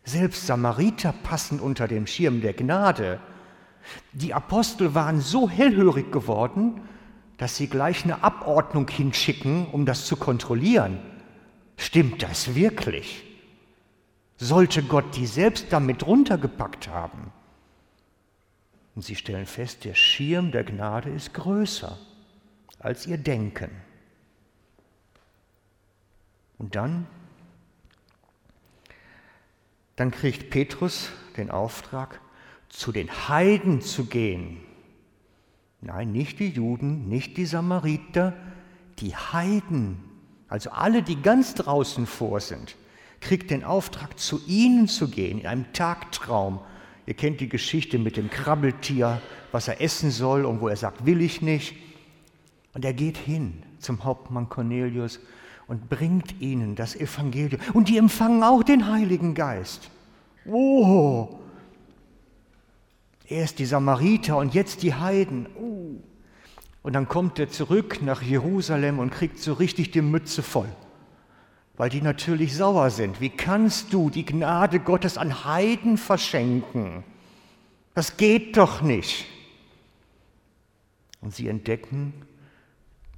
Selbst 0.03 0.47
Samariter 0.47 1.13
passen 1.13 1.59
unter 1.59 1.87
dem 1.87 2.07
Schirm 2.07 2.41
der 2.41 2.53
Gnade. 2.53 3.19
Die 4.13 4.33
Apostel 4.33 4.95
waren 4.95 5.21
so 5.21 5.49
hellhörig 5.49 6.11
geworden, 6.11 6.81
dass 7.37 7.55
sie 7.55 7.67
gleich 7.67 8.03
eine 8.03 8.23
Abordnung 8.23 8.87
hinschicken, 8.89 9.67
um 9.67 9.85
das 9.85 10.05
zu 10.05 10.15
kontrollieren. 10.15 10.99
Stimmt 11.77 12.23
das 12.23 12.55
wirklich? 12.55 13.23
Sollte 14.37 14.83
Gott 14.83 15.15
die 15.15 15.25
selbst 15.25 15.67
damit 15.71 16.05
runtergepackt 16.05 16.89
haben? 16.89 17.31
Und 18.95 19.03
sie 19.03 19.15
stellen 19.15 19.45
fest, 19.45 19.85
der 19.85 19.93
Schirm 19.93 20.51
der 20.51 20.63
Gnade 20.63 21.09
ist 21.09 21.33
größer 21.33 21.97
als 22.79 23.07
ihr 23.07 23.17
Denken. 23.17 23.69
Und 26.57 26.75
dann 26.75 27.07
dann 29.97 30.11
kriegt 30.11 30.51
Petrus 30.51 31.09
den 31.35 31.51
Auftrag, 31.51 32.21
zu 32.69 32.91
den 32.91 33.09
Heiden 33.27 33.81
zu 33.81 34.05
gehen. 34.05 34.61
Nein, 35.81 36.11
nicht 36.11 36.39
die 36.39 36.49
Juden, 36.49 37.09
nicht 37.09 37.35
die 37.35 37.45
Samariter, 37.47 38.33
die 38.99 39.15
Heiden, 39.15 40.03
also 40.47 40.69
alle, 40.71 41.03
die 41.03 41.21
ganz 41.21 41.55
draußen 41.55 42.05
vor 42.05 42.39
sind, 42.39 42.75
kriegt 43.19 43.51
den 43.51 43.63
Auftrag, 43.63 44.19
zu 44.19 44.41
ihnen 44.47 44.87
zu 44.87 45.09
gehen, 45.09 45.39
in 45.39 45.47
einem 45.47 45.73
Tagtraum. 45.73 46.59
Ihr 47.05 47.13
kennt 47.13 47.41
die 47.41 47.49
Geschichte 47.49 47.97
mit 47.99 48.17
dem 48.17 48.29
Krabbeltier, 48.29 49.21
was 49.51 49.67
er 49.67 49.81
essen 49.81 50.11
soll 50.11 50.45
und 50.45 50.61
wo 50.61 50.67
er 50.67 50.75
sagt, 50.75 51.05
will 51.05 51.21
ich 51.21 51.41
nicht. 51.41 51.75
Und 52.73 52.85
er 52.85 52.93
geht 52.93 53.17
hin 53.17 53.63
zum 53.79 54.03
Hauptmann 54.03 54.49
Cornelius 54.49 55.19
und 55.67 55.89
bringt 55.89 56.39
ihnen 56.39 56.75
das 56.75 56.95
Evangelium. 56.95 57.61
Und 57.73 57.89
die 57.89 57.97
empfangen 57.97 58.43
auch 58.43 58.63
den 58.63 58.87
Heiligen 58.87 59.33
Geist. 59.33 59.89
Oh, 60.45 61.39
erst 63.27 63.59
die 63.59 63.65
Samariter 63.65 64.37
und 64.37 64.53
jetzt 64.53 64.83
die 64.83 64.93
Heiden. 64.93 65.47
Oh. 65.55 66.01
Und 66.87 66.93
dann 66.93 67.09
kommt 67.09 67.37
er 67.37 67.49
zurück 67.49 68.01
nach 68.01 68.21
Jerusalem 68.21 68.99
und 68.99 69.09
kriegt 69.09 69.39
so 69.39 69.51
richtig 69.51 69.91
die 69.91 70.01
Mütze 70.01 70.41
voll, 70.41 70.69
weil 71.75 71.89
die 71.89 72.01
natürlich 72.01 72.55
sauer 72.55 72.91
sind. 72.91 73.19
Wie 73.19 73.29
kannst 73.29 73.91
du 73.91 74.09
die 74.09 74.23
Gnade 74.23 74.79
Gottes 74.79 75.17
an 75.17 75.43
Heiden 75.43 75.97
verschenken? 75.97 77.03
Das 77.93 78.15
geht 78.15 78.55
doch 78.55 78.81
nicht. 78.81 79.25
Und 81.19 81.35
sie 81.35 81.49
entdecken, 81.49 82.13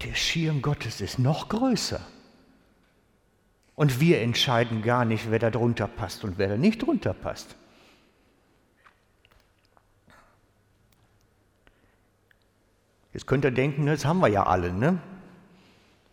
der 0.04 0.16
Schirm 0.16 0.64
Gottes 0.64 1.00
ist 1.00 1.20
noch 1.20 1.48
größer. 1.48 2.02
Und 3.76 4.00
wir 4.00 4.22
entscheiden 4.22 4.82
gar 4.82 5.06
nicht, 5.06 5.30
wer 5.30 5.38
da 5.38 5.52
drunter 5.52 5.88
passt 5.88 6.24
und 6.24 6.40
wer 6.40 6.48
da 6.48 6.58
nicht 6.58 6.82
drunter 6.82 7.14
passt. 7.14 7.56
Jetzt 13.14 13.26
könnt 13.26 13.46
ihr 13.46 13.52
denken, 13.52 13.86
das 13.86 14.06
haben 14.06 14.20
wir 14.20 14.28
ja 14.28 14.46
alle, 14.46 14.72
ne? 14.72 15.00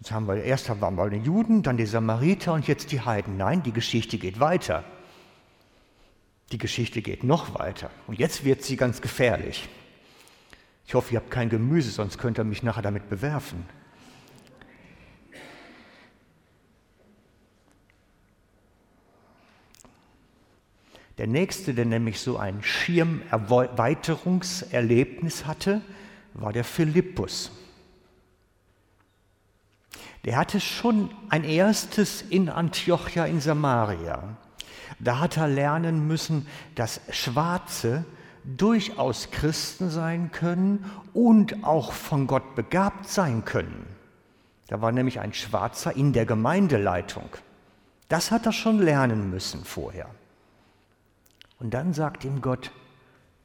Jetzt 0.00 0.12
haben 0.12 0.26
wir, 0.26 0.42
erst 0.42 0.68
waren 0.80 0.96
wir 0.96 1.10
die 1.10 1.18
Juden, 1.18 1.62
dann 1.62 1.76
die 1.76 1.86
Samariter 1.86 2.52
und 2.52 2.66
jetzt 2.66 2.92
die 2.92 3.00
Heiden. 3.00 3.36
Nein, 3.36 3.62
die 3.62 3.72
Geschichte 3.72 4.18
geht 4.18 4.40
weiter. 4.40 4.84
Die 6.52 6.58
Geschichte 6.58 7.02
geht 7.02 7.24
noch 7.24 7.58
weiter. 7.58 7.90
Und 8.06 8.18
jetzt 8.18 8.44
wird 8.44 8.62
sie 8.62 8.76
ganz 8.76 9.00
gefährlich. 9.00 9.68
Ich 10.86 10.94
hoffe, 10.94 11.14
ihr 11.14 11.20
habt 11.20 11.30
kein 11.30 11.48
Gemüse, 11.48 11.90
sonst 11.90 12.18
könnt 12.18 12.38
ihr 12.38 12.44
mich 12.44 12.62
nachher 12.62 12.82
damit 12.82 13.08
bewerfen. 13.08 13.64
Der 21.18 21.26
nächste, 21.26 21.74
der 21.74 21.86
nämlich 21.86 22.20
so 22.20 22.36
ein 22.36 22.62
Schirmerweiterungserlebnis 22.62 25.46
hatte, 25.46 25.80
war 26.36 26.52
der 26.52 26.64
Philippus. 26.64 27.50
Der 30.24 30.36
hatte 30.36 30.60
schon 30.60 31.10
ein 31.28 31.44
erstes 31.44 32.22
in 32.22 32.48
Antiochia 32.48 33.26
in 33.26 33.40
Samaria. 33.40 34.36
Da 34.98 35.20
hat 35.20 35.36
er 35.36 35.48
lernen 35.48 36.06
müssen, 36.06 36.46
dass 36.74 37.00
Schwarze 37.10 38.04
durchaus 38.44 39.30
Christen 39.30 39.90
sein 39.90 40.30
können 40.30 40.90
und 41.12 41.64
auch 41.64 41.92
von 41.92 42.26
Gott 42.26 42.54
begabt 42.54 43.08
sein 43.08 43.44
können. 43.44 43.86
Da 44.68 44.80
war 44.80 44.92
nämlich 44.92 45.20
ein 45.20 45.32
Schwarzer 45.32 45.94
in 45.94 46.12
der 46.12 46.26
Gemeindeleitung. 46.26 47.28
Das 48.08 48.30
hat 48.30 48.46
er 48.46 48.52
schon 48.52 48.78
lernen 48.78 49.30
müssen 49.30 49.64
vorher. 49.64 50.08
Und 51.58 51.72
dann 51.72 51.92
sagt 51.94 52.24
ihm 52.24 52.40
Gott, 52.40 52.70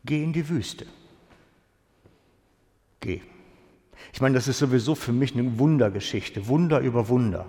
geh 0.03 0.23
in 0.23 0.33
die 0.33 0.49
Wüste. 0.49 0.85
Geh. 3.01 3.21
Ich 4.13 4.21
meine, 4.21 4.35
das 4.35 4.47
ist 4.47 4.59
sowieso 4.59 4.95
für 4.95 5.11
mich 5.11 5.33
eine 5.33 5.59
Wundergeschichte, 5.59 6.47
Wunder 6.47 6.79
über 6.79 7.09
Wunder. 7.09 7.45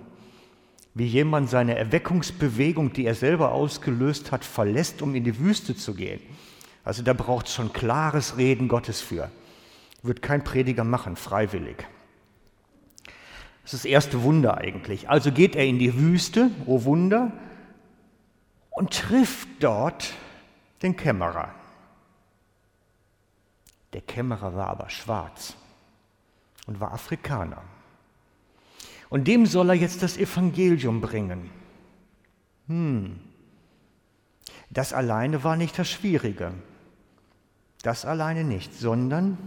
Wie 0.93 1.05
jemand 1.05 1.49
seine 1.49 1.77
Erweckungsbewegung, 1.77 2.93
die 2.93 3.05
er 3.05 3.15
selber 3.15 3.51
ausgelöst 3.51 4.31
hat, 4.31 4.43
verlässt, 4.43 5.01
um 5.01 5.15
in 5.15 5.23
die 5.23 5.39
Wüste 5.39 5.75
zu 5.75 5.93
gehen. 5.95 6.19
Also 6.83 7.01
da 7.01 7.13
braucht 7.13 7.47
es 7.47 7.53
schon 7.53 7.71
klares 7.71 8.37
Reden 8.37 8.67
Gottes 8.67 9.01
für. 9.01 9.31
Wird 10.01 10.21
kein 10.21 10.43
Prediger 10.43 10.83
machen, 10.83 11.15
freiwillig. 11.15 11.77
Das 13.63 13.73
ist 13.73 13.85
das 13.85 13.89
erste 13.89 14.23
Wunder 14.23 14.57
eigentlich. 14.57 15.09
Also 15.09 15.31
geht 15.31 15.55
er 15.55 15.65
in 15.65 15.79
die 15.79 15.97
Wüste, 15.97 16.51
oh 16.65 16.83
Wunder, 16.83 17.31
und 18.69 18.91
trifft 18.91 19.47
dort 19.61 20.13
den 20.81 20.97
Kämmerer. 20.97 21.55
Der 23.93 24.01
Kämmerer 24.01 24.55
war 24.55 24.67
aber 24.67 24.89
schwarz 24.89 25.55
und 26.65 26.79
war 26.79 26.93
Afrikaner. 26.93 27.61
Und 29.09 29.27
dem 29.27 29.45
soll 29.45 29.69
er 29.69 29.75
jetzt 29.75 30.01
das 30.01 30.17
Evangelium 30.17 30.99
bringen. 30.99 31.49
Hm. 32.67 33.19
Das 34.71 34.93
alleine 34.93 35.43
war 35.43 35.55
nicht 35.55 35.77
das 35.77 35.89
Schwierige. 35.89 36.53
Das 37.83 38.05
alleine 38.05 38.43
nicht, 38.43 38.73
sondern 38.73 39.37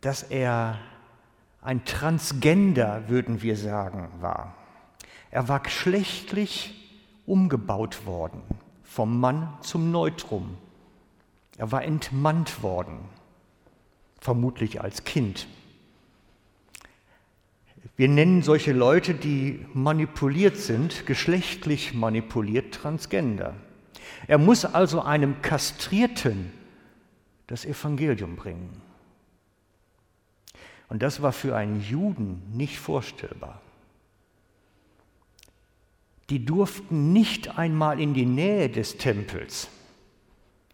dass 0.00 0.22
er 0.22 0.78
ein 1.62 1.84
Transgender, 1.84 3.08
würden 3.08 3.42
wir 3.42 3.56
sagen, 3.56 4.08
war. 4.20 4.56
Er 5.30 5.46
war 5.48 5.60
geschlechtlich 5.60 6.74
umgebaut 7.26 8.06
worden, 8.06 8.42
vom 8.82 9.20
Mann 9.20 9.52
zum 9.60 9.90
Neutrum. 9.92 10.56
Er 11.58 11.70
war 11.70 11.84
entmannt 11.84 12.62
worden, 12.62 12.98
vermutlich 14.20 14.80
als 14.80 15.04
Kind. 15.04 15.46
Wir 17.96 18.08
nennen 18.08 18.42
solche 18.42 18.72
Leute, 18.72 19.14
die 19.14 19.64
manipuliert 19.74 20.56
sind, 20.56 21.06
geschlechtlich 21.06 21.94
manipuliert, 21.94 22.74
Transgender. 22.74 23.54
Er 24.26 24.38
muss 24.38 24.64
also 24.64 25.02
einem 25.02 25.42
Kastrierten 25.42 26.52
das 27.46 27.64
Evangelium 27.64 28.36
bringen. 28.36 28.80
Und 30.88 31.02
das 31.02 31.22
war 31.22 31.32
für 31.32 31.56
einen 31.56 31.80
Juden 31.80 32.42
nicht 32.52 32.78
vorstellbar. 32.78 33.60
Die 36.30 36.44
durften 36.44 37.12
nicht 37.12 37.58
einmal 37.58 38.00
in 38.00 38.14
die 38.14 38.26
Nähe 38.26 38.68
des 38.68 38.98
Tempels, 38.98 39.68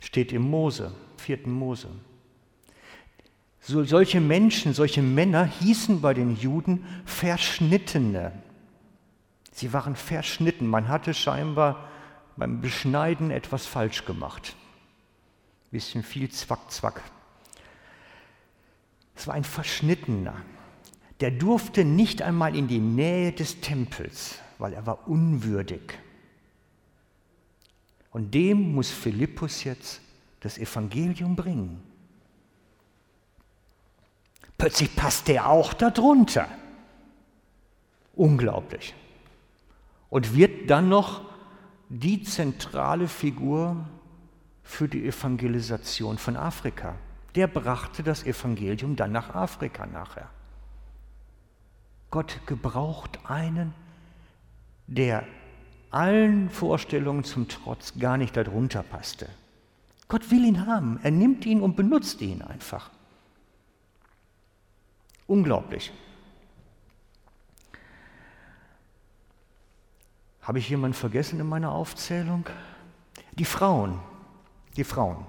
steht 0.00 0.32
im 0.32 0.42
Mose, 0.42 0.92
4. 1.16 1.46
Mose. 1.46 1.88
So, 3.68 3.82
solche 3.82 4.20
Menschen, 4.20 4.74
solche 4.74 5.02
Männer 5.02 5.44
hießen 5.44 6.00
bei 6.00 6.14
den 6.14 6.36
Juden 6.36 6.84
Verschnittene. 7.04 8.30
Sie 9.50 9.72
waren 9.72 9.96
verschnitten. 9.96 10.68
Man 10.68 10.86
hatte 10.86 11.12
scheinbar 11.12 11.88
beim 12.36 12.60
Beschneiden 12.60 13.32
etwas 13.32 13.66
falsch 13.66 14.04
gemacht. 14.04 14.54
Bisschen 15.72 16.04
viel 16.04 16.30
Zwack, 16.30 16.70
Zwack. 16.70 17.02
Es 19.16 19.26
war 19.26 19.34
ein 19.34 19.42
Verschnittener. 19.42 20.36
Der 21.18 21.32
durfte 21.32 21.84
nicht 21.84 22.22
einmal 22.22 22.54
in 22.54 22.68
die 22.68 22.78
Nähe 22.78 23.32
des 23.32 23.60
Tempels, 23.62 24.38
weil 24.58 24.74
er 24.74 24.86
war 24.86 25.08
unwürdig. 25.08 25.98
Und 28.12 28.32
dem 28.32 28.76
muss 28.76 28.92
Philippus 28.92 29.64
jetzt 29.64 30.02
das 30.38 30.56
Evangelium 30.56 31.34
bringen. 31.34 31.82
Plötzlich 34.58 34.94
passt 34.96 35.28
der 35.28 35.48
auch 35.48 35.74
darunter. 35.74 36.48
Unglaublich. 38.14 38.94
Und 40.08 40.34
wird 40.34 40.70
dann 40.70 40.88
noch 40.88 41.22
die 41.88 42.22
zentrale 42.22 43.08
Figur 43.08 43.86
für 44.62 44.88
die 44.88 45.06
Evangelisation 45.06 46.18
von 46.18 46.36
Afrika 46.36 46.96
der 47.36 47.46
brachte 47.46 48.02
das 48.02 48.24
Evangelium 48.24 48.96
dann 48.96 49.12
nach 49.12 49.34
Afrika 49.34 49.86
nachher. 49.86 50.30
Gott 52.10 52.40
gebraucht 52.46 53.18
einen, 53.24 53.74
der 54.86 55.24
allen 55.90 56.48
Vorstellungen 56.48 57.24
zum 57.24 57.46
Trotz 57.46 57.98
gar 57.98 58.16
nicht 58.16 58.36
darunter 58.36 58.82
passte. 58.82 59.28
Gott 60.08 60.30
will 60.30 60.44
ihn 60.44 60.66
haben, 60.66 60.98
er 61.02 61.10
nimmt 61.10 61.44
ihn 61.44 61.60
und 61.60 61.76
benutzt 61.76 62.22
ihn 62.22 62.40
einfach. 62.40 62.90
Unglaublich. 65.26 65.92
Habe 70.42 70.60
ich 70.60 70.68
jemanden 70.68 70.94
vergessen 70.94 71.40
in 71.40 71.48
meiner 71.48 71.72
Aufzählung? 71.72 72.46
Die 73.32 73.44
Frauen, 73.44 73.98
die 74.76 74.84
Frauen. 74.84 75.26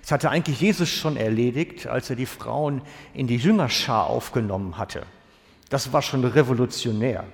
Das 0.00 0.10
hatte 0.10 0.30
eigentlich 0.30 0.60
Jesus 0.60 0.88
schon 0.88 1.16
erledigt, 1.16 1.86
als 1.86 2.10
er 2.10 2.16
die 2.16 2.26
Frauen 2.26 2.82
in 3.14 3.26
die 3.26 3.36
Jüngerschar 3.36 4.06
aufgenommen 4.06 4.78
hatte. 4.78 5.06
Das 5.68 5.92
war 5.92 6.02
schon 6.02 6.24
revolutionär. 6.24 7.24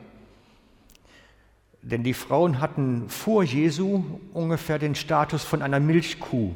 Denn 1.83 2.03
die 2.03 2.15
Frauen 2.15 2.61
hatten 2.61 3.09
vor 3.09 3.43
Jesu 3.43 4.05
ungefähr 4.33 4.79
den 4.79 4.95
Status 4.95 5.43
von 5.45 5.63
einer 5.63 5.81
Milchkuh. 5.81 6.55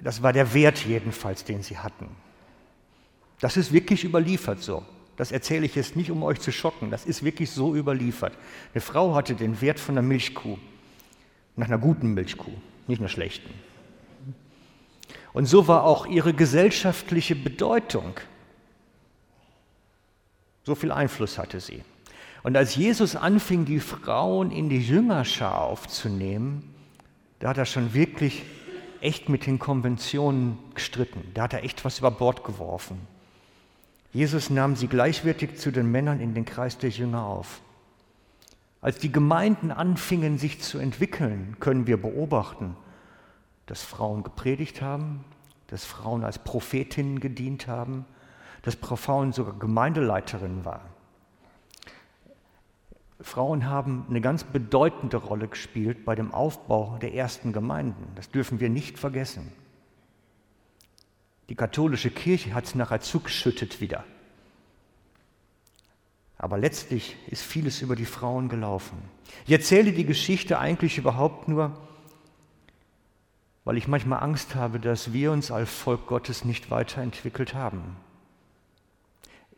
Das 0.00 0.22
war 0.22 0.32
der 0.32 0.54
Wert 0.54 0.84
jedenfalls, 0.84 1.44
den 1.44 1.62
sie 1.62 1.76
hatten. 1.76 2.08
Das 3.40 3.56
ist 3.56 3.72
wirklich 3.72 4.04
überliefert 4.04 4.62
so. 4.62 4.84
Das 5.16 5.32
erzähle 5.32 5.66
ich 5.66 5.74
jetzt 5.74 5.96
nicht, 5.96 6.10
um 6.10 6.22
euch 6.22 6.40
zu 6.40 6.52
schocken. 6.52 6.90
Das 6.90 7.04
ist 7.04 7.22
wirklich 7.22 7.50
so 7.50 7.74
überliefert. 7.74 8.32
Eine 8.72 8.80
Frau 8.80 9.14
hatte 9.14 9.34
den 9.34 9.60
Wert 9.60 9.80
von 9.80 9.98
einer 9.98 10.06
Milchkuh, 10.06 10.58
nach 11.56 11.66
einer 11.66 11.78
guten 11.78 12.14
Milchkuh 12.14 12.52
nicht 12.86 13.00
einer 13.00 13.08
schlechten. 13.08 13.50
Und 15.32 15.46
so 15.46 15.68
war 15.68 15.84
auch 15.84 16.06
ihre 16.06 16.34
gesellschaftliche 16.34 17.36
Bedeutung. 17.36 18.14
So 20.64 20.74
viel 20.74 20.92
Einfluss 20.92 21.38
hatte 21.38 21.60
sie. 21.60 21.82
Und 22.42 22.56
als 22.56 22.74
Jesus 22.74 23.16
anfing, 23.16 23.64
die 23.64 23.80
Frauen 23.80 24.50
in 24.50 24.68
die 24.68 24.80
Jüngerschar 24.80 25.60
aufzunehmen, 25.62 26.74
da 27.38 27.50
hat 27.50 27.58
er 27.58 27.66
schon 27.66 27.94
wirklich 27.94 28.42
echt 29.00 29.28
mit 29.28 29.46
den 29.46 29.58
Konventionen 29.58 30.58
gestritten. 30.74 31.30
Da 31.34 31.42
hat 31.42 31.52
er 31.52 31.64
echt 31.64 31.84
was 31.84 31.98
über 31.98 32.10
Bord 32.10 32.44
geworfen. 32.44 32.98
Jesus 34.12 34.50
nahm 34.50 34.74
sie 34.74 34.88
gleichwertig 34.88 35.56
zu 35.56 35.70
den 35.70 35.90
Männern 35.90 36.20
in 36.20 36.34
den 36.34 36.44
Kreis 36.44 36.78
der 36.78 36.90
Jünger 36.90 37.24
auf. 37.24 37.60
Als 38.80 38.98
die 38.98 39.12
Gemeinden 39.12 39.70
anfingen 39.70 40.38
sich 40.38 40.60
zu 40.60 40.78
entwickeln, 40.78 41.56
können 41.60 41.86
wir 41.86 42.00
beobachten, 42.00 42.76
dass 43.66 43.82
Frauen 43.82 44.24
gepredigt 44.24 44.82
haben, 44.82 45.24
dass 45.68 45.84
Frauen 45.84 46.24
als 46.24 46.38
Prophetinnen 46.38 47.20
gedient 47.20 47.68
haben, 47.68 48.04
dass 48.62 48.74
Frauen 48.74 49.32
sogar 49.32 49.54
Gemeindeleiterinnen 49.58 50.64
waren. 50.64 50.88
Frauen 53.20 53.68
haben 53.68 54.06
eine 54.08 54.20
ganz 54.20 54.44
bedeutende 54.44 55.18
Rolle 55.18 55.46
gespielt 55.46 56.04
bei 56.04 56.14
dem 56.14 56.32
Aufbau 56.32 56.98
der 57.00 57.14
ersten 57.14 57.52
Gemeinden. 57.52 58.08
Das 58.14 58.30
dürfen 58.30 58.60
wir 58.60 58.70
nicht 58.70 58.98
vergessen. 58.98 59.52
Die 61.50 61.56
katholische 61.56 62.10
Kirche 62.10 62.54
hat 62.54 62.64
es 62.64 62.76
nachher 62.76 63.00
zugeschüttet 63.00 63.80
wieder. 63.80 64.04
Aber 66.38 66.56
letztlich 66.56 67.16
ist 67.26 67.42
vieles 67.42 67.82
über 67.82 67.96
die 67.96 68.06
Frauen 68.06 68.48
gelaufen. 68.48 68.96
Ich 69.46 69.52
erzähle 69.52 69.92
die 69.92 70.06
Geschichte 70.06 70.60
eigentlich 70.60 70.96
überhaupt 70.96 71.48
nur, 71.48 71.76
weil 73.64 73.76
ich 73.76 73.88
manchmal 73.88 74.22
Angst 74.22 74.54
habe, 74.54 74.78
dass 74.78 75.12
wir 75.12 75.32
uns 75.32 75.50
als 75.50 75.68
Volk 75.68 76.06
Gottes 76.06 76.44
nicht 76.44 76.70
weiterentwickelt 76.70 77.52
haben. 77.52 77.96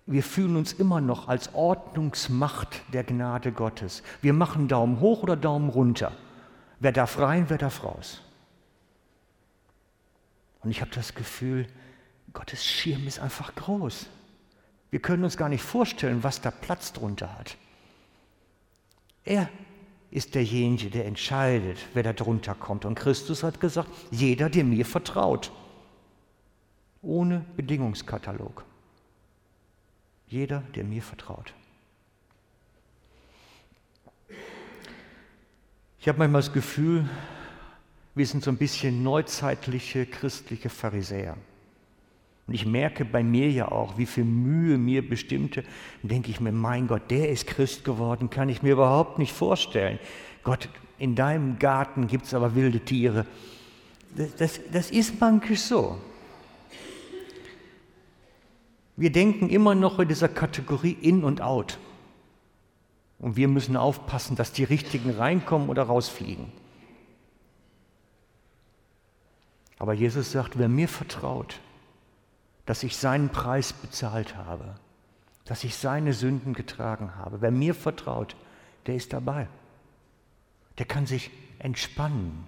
Wir 0.07 0.23
fühlen 0.23 0.57
uns 0.57 0.73
immer 0.73 1.01
noch 1.03 1.29
als 1.29 1.55
Ordnungsmacht 1.55 2.83
der 2.93 3.05
Gnade 3.05 3.53
Gottes. 3.53 4.03
Wir 4.23 4.33
machen 4.33 4.67
Daumen 4.67 4.99
hoch 4.99 5.23
oder 5.23 5.37
Daumen 5.37 5.69
runter. 5.69 6.13
Wer 6.81 6.93
darf 6.93 7.19
rein, 7.19 7.45
wer 7.49 7.59
darf 7.59 7.85
raus. 7.85 8.23
Und 10.63 10.71
ich 10.71 10.81
habe 10.81 10.91
das 10.95 11.15
Gefühl, 11.15 11.67
Gottes 12.33 12.65
Schirm 12.65 13.07
ist 13.07 13.19
einfach 13.19 13.55
groß. 13.55 14.07
Wir 14.91 15.01
können 15.01 15.25
uns 15.25 15.37
gar 15.37 15.49
nicht 15.49 15.63
vorstellen, 15.63 16.23
was 16.23 16.41
da 16.41 16.51
Platz 16.51 16.93
drunter 16.93 17.37
hat. 17.39 17.57
Er 19.25 19.49
ist 20.11 20.35
derjenige, 20.35 20.91
der 20.91 21.07
entscheidet, 21.07 21.79
wer 21.95 22.03
da 22.03 22.13
drunter 22.13 22.55
kommt. 22.55 22.85
Und 22.85 22.95
Christus 22.95 23.43
hat 23.43 23.61
gesagt, 23.61 23.89
jeder, 24.11 24.51
der 24.51 24.65
mir 24.65 24.85
vertraut. 24.85 25.51
Ohne 27.01 27.45
Bedingungskatalog. 27.57 28.65
Jeder, 30.27 30.63
der 30.75 30.85
mir 30.85 31.03
vertraut. 31.03 31.55
Ich 35.99 36.09
habe 36.09 36.19
manchmal 36.19 36.43
das 36.43 36.53
Gefühl, 36.53 37.09
wir 38.15 38.27
sind 38.27 38.45
so 38.45 38.51
ein 38.51 38.59
bisschen 38.59 39.03
neuzeitliche 39.03 40.07
christliche 40.07 40.69
Pharisäer. 40.69 41.37
Und 42.47 42.55
ich 42.55 42.67
merke 42.67 43.05
bei 43.05 43.23
mir 43.23 43.51
ja 43.51 43.71
auch, 43.71 43.97
wie 43.97 44.07
viel 44.07 44.25
Mühe 44.25 44.77
mir 44.77 45.09
bestimmte, 45.09 45.63
dann 46.03 46.09
denke 46.09 46.31
ich 46.31 46.41
mir, 46.41 46.53
mein 46.53 46.89
Gott, 46.89 47.11
der 47.11 47.31
ist 47.31 47.47
Christ 47.47 47.85
geworden, 47.85 48.31
kann 48.31 48.49
ich 48.49 48.63
mir 48.63 48.73
überhaupt 48.73 49.19
nicht 49.19 49.33
vorstellen. 49.33 49.99
Gott, 50.43 50.69
in 50.99 51.15
deinem 51.15 51.59
Garten 51.59 52.09
gibt 52.09 52.27
es 52.27 52.35
aber 52.35 52.55
wilde 52.55 52.81
Tiere. 52.81 53.27
Das, 54.17 54.35
das, 54.37 54.61
das 54.71 54.91
ist 54.91 55.21
manchmal 55.21 55.57
so. 55.57 55.99
Wir 58.97 59.11
denken 59.11 59.49
immer 59.49 59.75
noch 59.75 59.99
in 59.99 60.09
dieser 60.09 60.29
Kategorie 60.29 60.97
in 61.01 61.25
und 61.25 61.41
out. 61.41 61.79
Und 63.19 63.37
wir 63.37 63.49
müssen 63.49 63.77
aufpassen, 63.77 64.37
dass 64.37 64.53
die 64.53 64.65
Richtigen 64.65 65.11
reinkommen 65.11 65.71
oder 65.71 65.85
rausfliegen. 65.85 66.53
Aber 69.83 69.95
Jesus 69.95 70.31
sagt, 70.31 70.61
wer 70.61 70.69
mir 70.69 70.87
vertraut, 70.87 71.59
dass 72.67 72.85
ich 72.85 72.97
seinen 72.97 73.31
Preis 73.31 73.73
bezahlt 73.73 74.37
habe, 74.37 74.77
dass 75.45 75.65
ich 75.65 75.75
seine 75.75 76.13
Sünden 76.13 76.55
getragen 76.55 77.17
habe. 77.17 77.41
Wer 77.41 77.51
mir 77.51 77.75
vertraut, 77.75 78.37
der 78.87 78.95
ist 78.95 79.13
dabei. 79.13 79.49
Der 80.79 80.87
kann 80.87 81.07
sich 81.07 81.33
entspannen. 81.59 82.47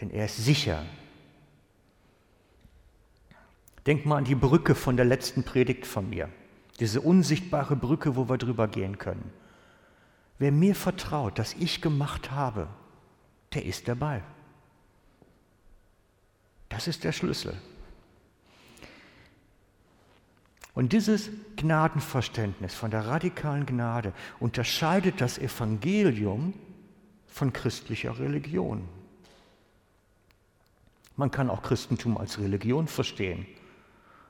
Denn 0.00 0.10
er 0.10 0.26
ist 0.26 0.36
sicher. 0.36 0.84
Denk 3.84 4.06
mal 4.06 4.18
an 4.18 4.24
die 4.26 4.36
Brücke 4.36 4.76
von 4.76 4.96
der 4.96 5.06
letzten 5.06 5.42
Predigt 5.42 5.88
von 5.88 6.08
mir. 6.08 6.28
Diese 6.78 7.00
unsichtbare 7.00 7.74
Brücke, 7.74 8.14
wo 8.14 8.28
wir 8.28 8.38
drüber 8.38 8.68
gehen 8.68 8.98
können. 8.98 9.32
Wer 10.38 10.52
mir 10.52 10.76
vertraut, 10.76 11.36
dass 11.36 11.54
ich 11.54 11.82
gemacht 11.82 12.30
habe, 12.30 12.68
der 13.52 13.64
ist 13.64 13.88
dabei. 13.88 14.22
Das 16.68 16.88
ist 16.88 17.04
der 17.04 17.12
Schlüssel. 17.12 17.56
Und 20.74 20.92
dieses 20.92 21.30
Gnadenverständnis 21.56 22.74
von 22.74 22.90
der 22.90 23.06
radikalen 23.06 23.64
Gnade 23.64 24.12
unterscheidet 24.40 25.22
das 25.22 25.38
Evangelium 25.38 26.52
von 27.26 27.52
christlicher 27.52 28.18
Religion. 28.18 28.86
Man 31.16 31.30
kann 31.30 31.48
auch 31.48 31.62
Christentum 31.62 32.18
als 32.18 32.38
Religion 32.38 32.88
verstehen. 32.88 33.46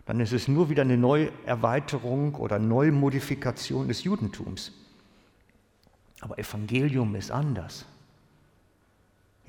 Dann 0.07 0.21
ist 0.21 0.33
es 0.33 0.47
nur 0.47 0.71
wieder 0.71 0.83
eine 0.83 0.97
Neuerweiterung 0.97 2.37
oder 2.37 2.61
Neumodifikation 2.61 3.89
des 3.89 4.05
Judentums. 4.05 4.71
Aber 6.21 6.39
Evangelium 6.39 7.17
ist 7.17 7.33
anders. 7.33 7.87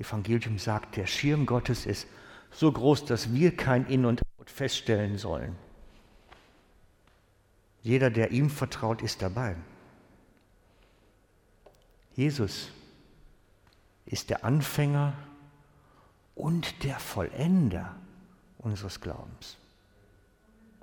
Evangelium 0.00 0.58
sagt, 0.58 0.96
der 0.96 1.06
Schirm 1.06 1.46
Gottes 1.46 1.86
ist 1.86 2.08
so 2.50 2.70
groß, 2.70 3.04
dass 3.04 3.32
wir 3.32 3.56
kein 3.56 3.86
In 3.86 4.04
und 4.04 4.22
Out 4.40 4.50
feststellen 4.50 5.18
sollen. 5.18 5.56
Jeder, 7.82 8.10
der 8.10 8.32
ihm 8.32 8.50
vertraut, 8.50 9.02
ist 9.02 9.22
dabei. 9.22 9.56
Jesus 12.14 12.70
ist 14.06 14.30
der 14.30 14.44
Anfänger 14.44 15.12
und 16.34 16.82
der 16.82 16.98
Vollender 16.98 17.94
unseres 18.58 19.00
Glaubens. 19.00 19.56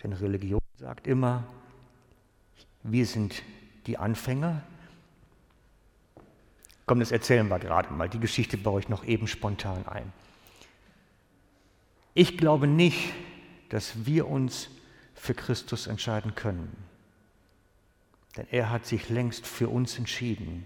Denn 0.01 0.13
Religion 0.13 0.61
sagt 0.77 1.07
immer, 1.07 1.43
wir 2.83 3.05
sind 3.05 3.41
die 3.87 3.97
Anfänger. 3.97 4.61
Komm, 6.85 6.99
das 6.99 7.11
erzählen 7.11 7.47
wir 7.47 7.59
gerade 7.59 7.91
mal. 7.91 8.07
Die 8.09 8.19
Geschichte 8.19 8.57
baue 8.57 8.79
ich 8.79 8.89
noch 8.89 9.03
eben 9.05 9.27
spontan 9.27 9.87
ein. 9.87 10.13
Ich 12.15 12.37
glaube 12.37 12.65
nicht, 12.65 13.13
dass 13.69 14.05
wir 14.05 14.27
uns 14.27 14.69
für 15.13 15.33
Christus 15.33 15.85
entscheiden 15.85 16.33
können. 16.33 16.75
Denn 18.37 18.47
er 18.51 18.69
hat 18.69 18.85
sich 18.85 19.09
längst 19.09 19.45
für 19.45 19.67
uns 19.67 19.97
entschieden. 19.97 20.65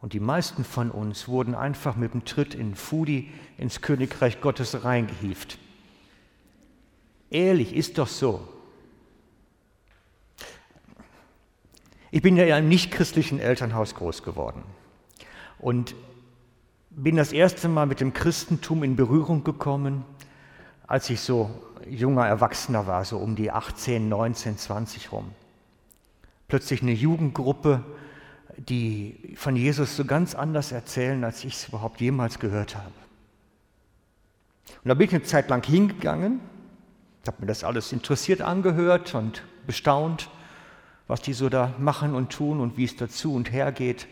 Und 0.00 0.14
die 0.14 0.20
meisten 0.20 0.64
von 0.64 0.90
uns 0.90 1.28
wurden 1.28 1.54
einfach 1.54 1.94
mit 1.94 2.14
dem 2.14 2.24
Tritt 2.24 2.54
in 2.54 2.74
Fudi 2.74 3.30
ins 3.58 3.82
Königreich 3.82 4.40
Gottes 4.40 4.82
reingehieft. 4.82 5.58
Ehrlich, 7.28 7.74
ist 7.74 7.98
doch 7.98 8.08
so. 8.08 8.48
Ich 12.10 12.22
bin 12.22 12.36
ja 12.36 12.44
in 12.44 12.52
einem 12.52 12.68
nichtchristlichen 12.68 13.40
Elternhaus 13.40 13.94
groß 13.94 14.22
geworden 14.22 14.62
und 15.58 15.94
bin 16.88 17.16
das 17.16 17.32
erste 17.32 17.68
Mal 17.68 17.86
mit 17.86 18.00
dem 18.00 18.14
Christentum 18.14 18.82
in 18.82 18.96
Berührung 18.96 19.44
gekommen, 19.44 20.04
als 20.90 21.08
ich 21.08 21.20
so 21.20 21.48
junger 21.88 22.26
Erwachsener 22.26 22.88
war, 22.88 23.04
so 23.04 23.18
um 23.18 23.36
die 23.36 23.52
18, 23.52 24.08
19, 24.08 24.58
20 24.58 25.12
rum. 25.12 25.30
Plötzlich 26.48 26.82
eine 26.82 26.90
Jugendgruppe, 26.90 27.84
die 28.56 29.36
von 29.36 29.54
Jesus 29.54 29.94
so 29.94 30.04
ganz 30.04 30.34
anders 30.34 30.72
erzählen, 30.72 31.22
als 31.22 31.44
ich 31.44 31.54
es 31.54 31.68
überhaupt 31.68 32.00
jemals 32.00 32.40
gehört 32.40 32.74
habe. 32.74 32.90
Und 34.82 34.88
da 34.88 34.94
bin 34.94 35.06
ich 35.06 35.14
eine 35.14 35.22
Zeit 35.22 35.48
lang 35.48 35.64
hingegangen, 35.64 36.40
habe 37.24 37.36
mir 37.42 37.46
das 37.46 37.62
alles 37.62 37.92
interessiert 37.92 38.42
angehört 38.42 39.14
und 39.14 39.44
bestaunt, 39.68 40.28
was 41.06 41.22
die 41.22 41.34
so 41.34 41.48
da 41.48 41.72
machen 41.78 42.16
und 42.16 42.32
tun 42.32 42.58
und 42.58 42.76
wie 42.76 42.84
es 42.84 42.96
dazu 42.96 43.32
und 43.32 43.52
her 43.52 43.70
geht. 43.70 44.08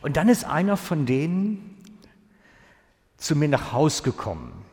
Und 0.00 0.16
dann 0.16 0.30
ist 0.30 0.44
einer 0.44 0.78
von 0.78 1.04
denen 1.04 1.76
zu 3.18 3.36
mir 3.36 3.48
nach 3.48 3.72
Haus 3.72 4.02
gekommen 4.02 4.64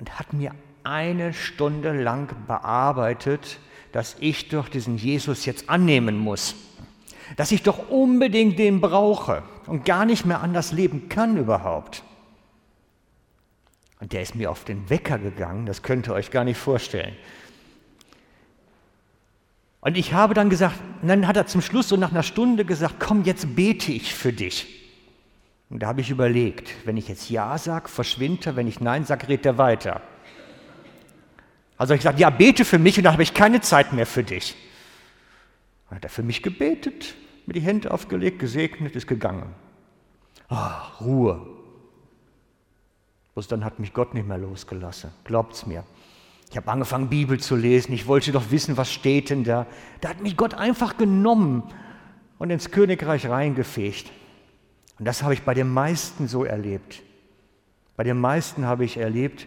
und 0.00 0.18
hat 0.18 0.32
mir 0.32 0.52
eine 0.82 1.34
Stunde 1.34 1.92
lang 1.92 2.34
bearbeitet, 2.46 3.58
dass 3.92 4.16
ich 4.18 4.48
doch 4.48 4.68
diesen 4.68 4.96
Jesus 4.96 5.44
jetzt 5.44 5.68
annehmen 5.68 6.16
muss, 6.16 6.54
dass 7.36 7.52
ich 7.52 7.62
doch 7.62 7.90
unbedingt 7.90 8.58
den 8.58 8.80
brauche 8.80 9.42
und 9.66 9.84
gar 9.84 10.06
nicht 10.06 10.24
mehr 10.24 10.40
anders 10.40 10.72
leben 10.72 11.10
kann 11.10 11.36
überhaupt. 11.36 12.02
Und 14.00 14.14
der 14.14 14.22
ist 14.22 14.34
mir 14.34 14.50
auf 14.50 14.64
den 14.64 14.88
Wecker 14.88 15.18
gegangen, 15.18 15.66
das 15.66 15.82
könnt 15.82 16.08
ihr 16.08 16.14
euch 16.14 16.30
gar 16.30 16.44
nicht 16.44 16.56
vorstellen. 16.56 17.14
Und 19.82 19.98
ich 19.98 20.14
habe 20.14 20.32
dann 20.32 20.48
gesagt, 20.48 20.76
dann 21.02 21.26
hat 21.26 21.36
er 21.36 21.46
zum 21.46 21.60
Schluss 21.60 21.88
so 21.88 21.96
nach 21.96 22.10
einer 22.10 22.22
Stunde 22.22 22.64
gesagt, 22.64 22.96
komm, 22.98 23.24
jetzt 23.24 23.54
bete 23.54 23.92
ich 23.92 24.14
für 24.14 24.32
dich. 24.32 24.79
Und 25.70 25.80
da 25.80 25.86
habe 25.86 26.00
ich 26.00 26.10
überlegt, 26.10 26.74
wenn 26.84 26.96
ich 26.96 27.08
jetzt 27.08 27.30
Ja 27.30 27.56
sage, 27.56 27.88
verschwindet 27.88 28.46
er, 28.46 28.56
wenn 28.56 28.66
ich 28.66 28.80
Nein 28.80 29.04
sage, 29.04 29.28
redet 29.28 29.46
er 29.46 29.58
weiter. 29.58 30.02
Also 31.78 31.94
ich 31.94 32.02
sage, 32.02 32.18
ja, 32.18 32.28
bete 32.28 32.64
für 32.64 32.78
mich 32.78 32.98
und 32.98 33.04
dann 33.04 33.12
habe 33.12 33.22
ich 33.22 33.32
keine 33.32 33.60
Zeit 33.60 33.92
mehr 33.92 34.06
für 34.06 34.24
dich. 34.24 34.56
Dann 35.88 35.96
hat 35.96 36.04
er 36.04 36.10
für 36.10 36.24
mich 36.24 36.42
gebetet, 36.42 37.14
mir 37.46 37.54
die 37.54 37.60
Hände 37.60 37.92
aufgelegt, 37.92 38.40
gesegnet, 38.40 38.96
ist 38.96 39.06
gegangen. 39.06 39.54
Ah, 40.48 40.88
Ruhe. 41.00 41.46
Bloß 43.34 43.46
dann 43.46 43.64
hat 43.64 43.78
mich 43.78 43.92
Gott 43.92 44.12
nicht 44.12 44.26
mehr 44.26 44.38
losgelassen, 44.38 45.12
glaubt's 45.24 45.66
mir. 45.66 45.84
Ich 46.50 46.56
habe 46.56 46.68
angefangen, 46.68 47.08
Bibel 47.08 47.38
zu 47.38 47.54
lesen. 47.54 47.92
Ich 47.92 48.08
wollte 48.08 48.32
doch 48.32 48.50
wissen, 48.50 48.76
was 48.76 48.92
steht 48.92 49.30
denn 49.30 49.44
da. 49.44 49.66
Da 50.00 50.08
hat 50.08 50.20
mich 50.20 50.36
Gott 50.36 50.52
einfach 50.54 50.96
genommen 50.96 51.62
und 52.38 52.50
ins 52.50 52.72
Königreich 52.72 53.28
reingefegt. 53.28 54.10
Und 55.00 55.06
das 55.06 55.22
habe 55.22 55.32
ich 55.32 55.44
bei 55.44 55.54
den 55.54 55.70
meisten 55.70 56.28
so 56.28 56.44
erlebt. 56.44 57.02
Bei 57.96 58.04
den 58.04 58.20
meisten 58.20 58.66
habe 58.66 58.84
ich 58.84 58.98
erlebt, 58.98 59.46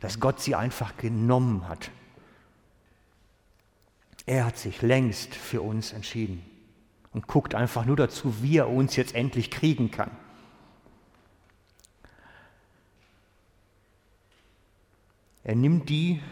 dass 0.00 0.18
Gott 0.18 0.40
sie 0.40 0.54
einfach 0.54 0.96
genommen 0.96 1.68
hat. 1.68 1.90
Er 4.24 4.46
hat 4.46 4.56
sich 4.56 4.80
längst 4.80 5.34
für 5.34 5.60
uns 5.60 5.92
entschieden 5.92 6.42
und 7.12 7.26
guckt 7.26 7.54
einfach 7.54 7.84
nur 7.84 7.96
dazu, 7.96 8.42
wie 8.42 8.56
er 8.56 8.70
uns 8.70 8.96
jetzt 8.96 9.14
endlich 9.14 9.50
kriegen 9.50 9.90
kann. 9.90 10.10
Er 15.42 15.54
nimmt 15.54 15.90
die, 15.90 16.22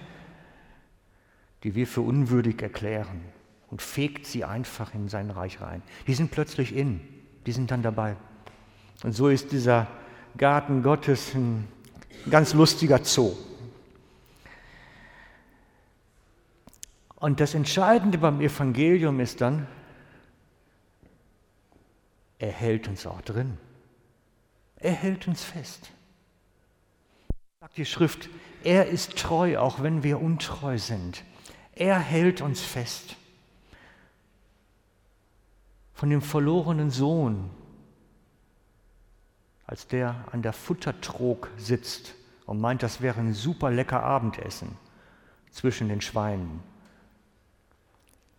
die 1.62 1.74
wir 1.74 1.86
für 1.86 2.00
unwürdig 2.00 2.62
erklären 2.62 3.20
und 3.68 3.82
fegt 3.82 4.24
sie 4.24 4.44
einfach 4.44 4.94
in 4.94 5.10
sein 5.10 5.30
Reich 5.30 5.60
rein. 5.60 5.82
Die 6.06 6.14
sind 6.14 6.30
plötzlich 6.30 6.74
in, 6.74 7.02
die 7.44 7.52
sind 7.52 7.70
dann 7.70 7.82
dabei. 7.82 8.16
Und 9.02 9.12
so 9.12 9.28
ist 9.28 9.52
dieser 9.52 9.88
Garten 10.36 10.82
Gottes 10.82 11.34
ein 11.34 11.68
ganz 12.30 12.54
lustiger 12.54 13.04
Zoo. 13.04 13.32
Und 17.16 17.40
das 17.40 17.54
Entscheidende 17.54 18.18
beim 18.18 18.40
Evangelium 18.40 19.20
ist 19.20 19.40
dann, 19.40 19.66
er 22.38 22.50
hält 22.50 22.88
uns 22.88 23.06
auch 23.06 23.20
drin. 23.20 23.58
Er 24.76 24.92
hält 24.92 25.28
uns 25.28 25.44
fest. 25.44 25.92
Sagt 27.60 27.76
die 27.76 27.84
Schrift, 27.84 28.28
er 28.64 28.88
ist 28.88 29.16
treu, 29.16 29.58
auch 29.58 29.82
wenn 29.82 30.02
wir 30.02 30.20
untreu 30.20 30.78
sind. 30.78 31.22
Er 31.74 32.00
hält 32.00 32.40
uns 32.40 32.60
fest. 32.60 33.14
Von 35.94 36.10
dem 36.10 36.22
verlorenen 36.22 36.90
Sohn, 36.90 37.50
als 39.72 39.86
der 39.86 40.26
an 40.32 40.42
der 40.42 40.52
Futtertrog 40.52 41.48
sitzt 41.56 42.14
und 42.44 42.60
meint, 42.60 42.82
das 42.82 43.00
wäre 43.00 43.18
ein 43.20 43.32
super 43.32 43.70
lecker 43.70 44.02
Abendessen 44.02 44.76
zwischen 45.50 45.88
den 45.88 46.02
Schweinen. 46.02 46.60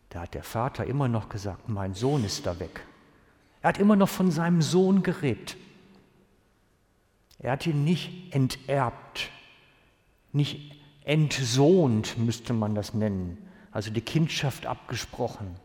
Da 0.09 0.21
hat 0.21 0.35
der 0.35 0.43
Vater 0.43 0.85
immer 0.85 1.07
noch 1.07 1.29
gesagt, 1.29 1.69
mein 1.69 1.95
Sohn 1.95 2.23
ist 2.23 2.45
da 2.45 2.59
weg. 2.59 2.85
Er 3.63 3.69
hat 3.69 3.79
immer 3.79 3.95
noch 3.95 4.09
von 4.09 4.29
seinem 4.29 4.61
Sohn 4.61 5.01
geredet. 5.01 5.57
Er 7.39 7.53
hat 7.53 7.65
ihn 7.65 7.83
nicht 7.83 8.31
enterbt, 8.35 9.31
nicht 10.33 10.79
entsohnt, 11.03 12.15
müsste 12.19 12.53
man 12.53 12.75
das 12.75 12.93
nennen, 12.93 13.39
also 13.71 13.89
die 13.89 14.01
Kindschaft 14.01 14.67
abgesprochen. 14.67 15.55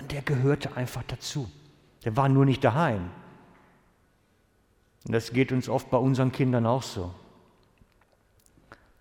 Und 0.00 0.10
der 0.10 0.22
gehörte 0.22 0.76
einfach 0.76 1.04
dazu. 1.06 1.48
Der 2.04 2.16
war 2.16 2.28
nur 2.28 2.44
nicht 2.44 2.64
daheim. 2.64 3.12
Und 5.04 5.14
das 5.14 5.32
geht 5.32 5.52
uns 5.52 5.68
oft 5.68 5.90
bei 5.90 5.98
unseren 5.98 6.32
Kindern 6.32 6.66
auch 6.66 6.82
so. 6.82 7.12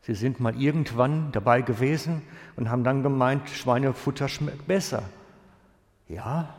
Sie 0.01 0.15
sind 0.15 0.39
mal 0.39 0.55
irgendwann 0.55 1.31
dabei 1.33 1.61
gewesen 1.61 2.21
und 2.55 2.69
haben 2.69 2.85
dann 2.85 3.03
gemeint, 3.03 3.49
Schweinefutter 3.49 4.29
schmeckt 4.29 4.65
besser. 4.65 5.03
Ja, 6.07 6.55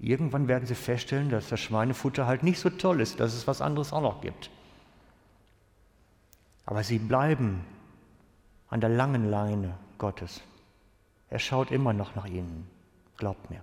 irgendwann 0.00 0.48
werden 0.48 0.66
sie 0.66 0.74
feststellen, 0.74 1.30
dass 1.30 1.48
das 1.48 1.60
Schweinefutter 1.60 2.26
halt 2.26 2.42
nicht 2.42 2.58
so 2.58 2.68
toll 2.68 3.00
ist, 3.00 3.20
dass 3.20 3.34
es 3.34 3.46
was 3.46 3.60
anderes 3.60 3.92
auch 3.92 4.00
noch 4.00 4.20
gibt. 4.20 4.50
Aber 6.66 6.82
sie 6.82 6.98
bleiben 6.98 7.64
an 8.68 8.80
der 8.80 8.90
langen 8.90 9.30
Leine 9.30 9.74
Gottes. 9.98 10.40
Er 11.30 11.38
schaut 11.38 11.70
immer 11.70 11.92
noch 11.92 12.16
nach 12.16 12.26
ihnen, 12.26 12.68
glaubt 13.16 13.50
mir. 13.50 13.60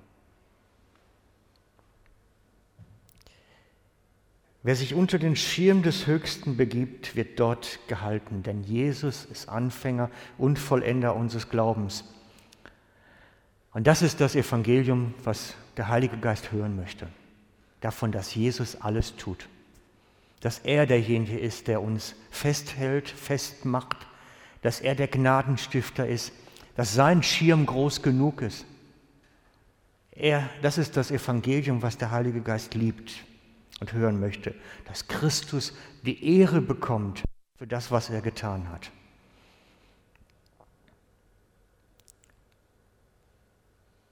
Wer 4.62 4.76
sich 4.76 4.94
unter 4.94 5.20
den 5.20 5.38
Schirm 5.38 5.84
des 5.84 6.06
Höchsten 6.06 6.58
begibt, 6.58 7.16
wird 7.16 7.40
dort 7.40 7.80
gehalten, 7.88 8.44
denn 8.44 8.64
Jesus 8.64 9.24
ist 9.24 9.48
Anfänger 9.48 10.12
und 10.38 10.60
Vollender 10.60 11.16
unseres 11.16 11.50
Glaubens. 11.50 12.04
Und 13.72 13.88
das 13.88 14.02
ist 14.02 14.20
das 14.20 14.36
Evangelium, 14.36 15.14
was 15.24 15.54
der 15.78 15.88
Heilige 15.88 16.18
Geist 16.18 16.52
hören 16.52 16.76
möchte. 16.76 17.08
Davon, 17.80 18.12
dass 18.12 18.36
Jesus 18.36 18.82
alles 18.82 19.16
tut. 19.16 19.48
Dass 20.42 20.60
er 20.60 20.86
derjenige 20.86 21.40
ist, 21.40 21.68
der 21.70 21.82
uns 21.82 22.16
festhält, 22.30 23.08
festmacht. 23.08 24.08
Dass 24.62 24.82
er 24.82 24.96
der 24.96 25.08
Gnadenstifter 25.08 26.06
ist. 26.06 26.34
Dass 26.76 26.94
sein 26.94 27.24
Schirm 27.24 27.66
groß 27.66 28.02
genug 28.02 28.42
ist. 28.42 28.66
Er, 30.12 30.50
das 30.62 30.78
ist 30.78 30.98
das 30.98 31.12
Evangelium, 31.12 31.82
was 31.82 31.98
der 31.98 32.12
Heilige 32.12 32.42
Geist 32.42 32.74
liebt 32.74 33.24
und 33.80 33.94
hören 33.94 34.20
möchte, 34.20 34.54
dass 34.86 35.08
Christus 35.08 35.74
die 36.04 36.40
Ehre 36.40 36.62
bekommt 36.62 37.24
für 37.58 37.68
das, 37.68 37.92
was 37.92 38.10
er 38.10 38.22
getan 38.22 38.70
hat. 38.70 38.92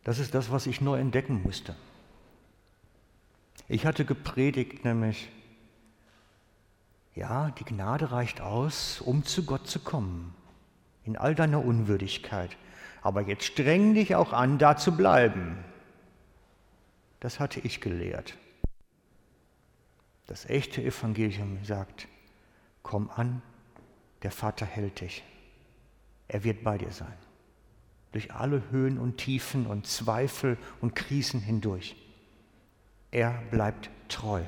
Das 0.04 0.20
ist 0.20 0.34
das, 0.34 0.52
was 0.52 0.68
ich 0.68 0.80
neu 0.80 0.98
entdecken 0.98 1.42
musste. 1.44 1.76
Ich 3.68 3.86
hatte 3.86 4.06
gepredigt, 4.06 4.86
nämlich, 4.86 5.30
ja, 7.14 7.52
die 7.52 7.66
Gnade 7.66 8.12
reicht 8.12 8.40
aus, 8.40 9.02
um 9.02 9.26
zu 9.26 9.44
Gott 9.44 9.68
zu 9.68 9.80
kommen, 9.80 10.34
in 11.04 11.18
all 11.18 11.36
deiner 11.36 11.64
Unwürdigkeit. 11.64 12.56
Aber 13.02 13.22
jetzt 13.22 13.44
streng 13.44 13.96
dich 13.96 14.16
auch 14.16 14.32
an, 14.32 14.58
da 14.58 14.78
zu 14.78 14.96
bleiben. 14.96 15.58
Das 17.20 17.42
hatte 17.42 17.60
ich 17.60 17.82
gelehrt. 17.82 18.38
Das 20.28 20.46
echte 20.46 20.84
Evangelium 20.84 21.64
sagt, 21.64 22.08
komm 22.84 23.10
an, 23.10 23.42
der 24.24 24.32
Vater 24.32 24.66
hält 24.66 25.02
dich. 25.02 25.24
Er 26.28 26.44
wird 26.44 26.64
bei 26.64 26.78
dir 26.78 26.92
sein. 26.92 27.14
Durch 28.12 28.34
alle 28.34 28.70
Höhen 28.70 28.98
und 28.98 29.18
Tiefen 29.18 29.66
und 29.66 29.88
Zweifel 29.88 30.58
und 30.82 30.96
Krisen 30.96 31.40
hindurch. 31.40 31.96
Er 33.12 33.42
bleibt 33.52 33.90
treu. 34.10 34.44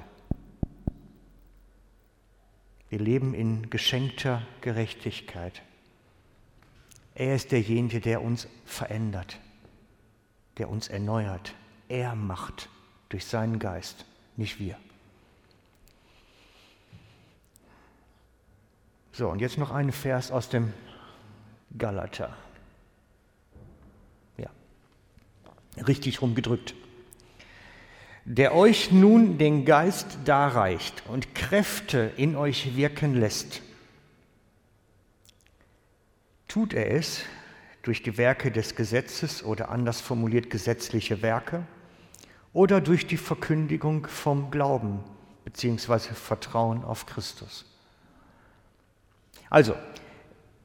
Wir 2.89 2.99
leben 2.99 3.33
in 3.33 3.69
geschenkter 3.69 4.41
Gerechtigkeit. 4.61 5.61
Er 7.15 7.35
ist 7.35 7.51
derjenige, 7.51 8.01
der 8.01 8.21
uns 8.21 8.47
verändert, 8.65 9.39
der 10.57 10.69
uns 10.69 10.87
erneuert. 10.87 11.53
Er 11.87 12.15
macht 12.15 12.69
durch 13.09 13.25
seinen 13.25 13.59
Geist, 13.59 14.05
nicht 14.35 14.59
wir. 14.59 14.77
So, 19.19 19.27
und 19.27 19.41
jetzt 19.41 19.57
noch 19.57 19.71
ein 19.71 19.91
Vers 19.91 20.31
aus 20.31 20.47
dem 20.47 20.71
Galater. 21.77 22.37
Ja, 24.37 24.49
richtig 25.85 26.21
rumgedrückt. 26.21 26.73
Der 28.23 28.55
euch 28.55 28.93
nun 28.93 29.37
den 29.37 29.65
Geist 29.65 30.19
darreicht 30.23 31.03
und 31.09 31.35
Kräfte 31.35 32.13
in 32.15 32.37
euch 32.37 32.77
wirken 32.77 33.13
lässt. 33.13 33.61
Tut 36.47 36.73
er 36.73 36.89
es 36.89 37.23
durch 37.81 38.01
die 38.01 38.17
Werke 38.17 38.51
des 38.51 38.73
Gesetzes 38.77 39.43
oder 39.43 39.67
anders 39.67 39.99
formuliert 39.99 40.49
gesetzliche 40.49 41.21
Werke 41.21 41.67
oder 42.53 42.79
durch 42.79 43.05
die 43.05 43.17
Verkündigung 43.17 44.07
vom 44.07 44.49
Glauben 44.49 45.03
bzw. 45.43 46.13
Vertrauen 46.13 46.85
auf 46.85 47.05
Christus? 47.05 47.68
Also, 49.49 49.75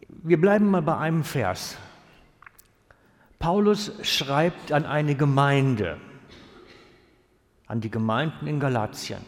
wir 0.09 0.41
bleiben 0.41 0.70
mal 0.70 0.82
bei 0.82 0.97
einem 0.97 1.24
Vers. 1.24 1.76
Paulus 3.39 3.93
schreibt 4.03 4.72
an 4.72 4.87
eine 4.87 5.14
Gemeinde, 5.14 5.99
an 7.66 7.80
die 7.80 7.91
Gemeinden 7.91 8.47
in 8.47 8.61
Galatien. 8.61 9.20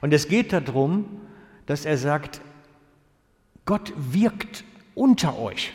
Und 0.00 0.14
es 0.14 0.28
geht 0.28 0.52
darum, 0.52 1.20
dass 1.66 1.84
er 1.84 1.98
sagt, 1.98 2.40
Gott 3.64 3.92
wirkt 3.96 4.64
unter 4.94 5.38
euch 5.38 5.72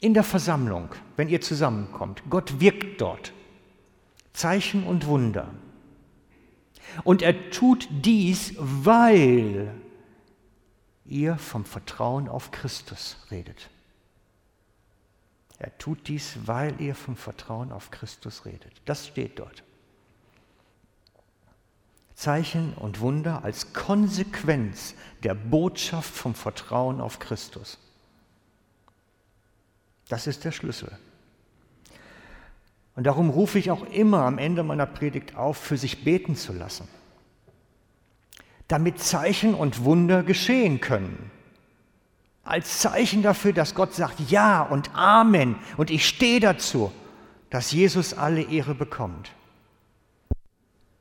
in 0.00 0.14
der 0.14 0.22
Versammlung, 0.22 0.88
wenn 1.16 1.28
ihr 1.28 1.40
zusammenkommt. 1.40 2.22
Gott 2.30 2.60
wirkt 2.60 3.00
dort. 3.00 3.32
Zeichen 4.32 4.84
und 4.84 5.06
Wunder. 5.06 5.48
Und 7.04 7.22
er 7.22 7.50
tut 7.50 7.88
dies, 7.90 8.54
weil 8.58 9.74
ihr 11.10 11.36
vom 11.36 11.64
Vertrauen 11.64 12.28
auf 12.28 12.50
Christus 12.50 13.16
redet. 13.30 13.68
Er 15.58 15.76
tut 15.76 16.08
dies, 16.08 16.38
weil 16.46 16.80
ihr 16.80 16.94
vom 16.94 17.16
Vertrauen 17.16 17.72
auf 17.72 17.90
Christus 17.90 18.46
redet. 18.46 18.72
Das 18.86 19.08
steht 19.08 19.38
dort. 19.38 19.62
Zeichen 22.14 22.74
und 22.74 23.00
Wunder 23.00 23.44
als 23.44 23.72
Konsequenz 23.72 24.94
der 25.22 25.34
Botschaft 25.34 26.14
vom 26.14 26.34
Vertrauen 26.34 27.00
auf 27.00 27.18
Christus. 27.18 27.78
Das 30.08 30.26
ist 30.26 30.44
der 30.44 30.52
Schlüssel. 30.52 30.96
Und 32.96 33.04
darum 33.04 33.30
rufe 33.30 33.58
ich 33.58 33.70
auch 33.70 33.84
immer 33.84 34.24
am 34.24 34.38
Ende 34.38 34.62
meiner 34.62 34.86
Predigt 34.86 35.36
auf, 35.36 35.56
für 35.56 35.76
sich 35.76 36.04
beten 36.04 36.36
zu 36.36 36.52
lassen 36.52 36.88
damit 38.70 39.00
Zeichen 39.00 39.54
und 39.54 39.84
Wunder 39.84 40.22
geschehen 40.22 40.80
können. 40.80 41.30
Als 42.44 42.78
Zeichen 42.78 43.22
dafür, 43.22 43.52
dass 43.52 43.74
Gott 43.74 43.94
sagt 43.94 44.20
Ja 44.30 44.62
und 44.62 44.94
Amen 44.94 45.56
und 45.76 45.90
ich 45.90 46.06
stehe 46.06 46.40
dazu, 46.40 46.92
dass 47.50 47.72
Jesus 47.72 48.14
alle 48.14 48.42
Ehre 48.42 48.74
bekommt. 48.74 49.32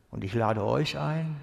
Und 0.10 0.24
ich 0.24 0.34
lade 0.34 0.64
euch 0.64 0.98
ein, 0.98 1.36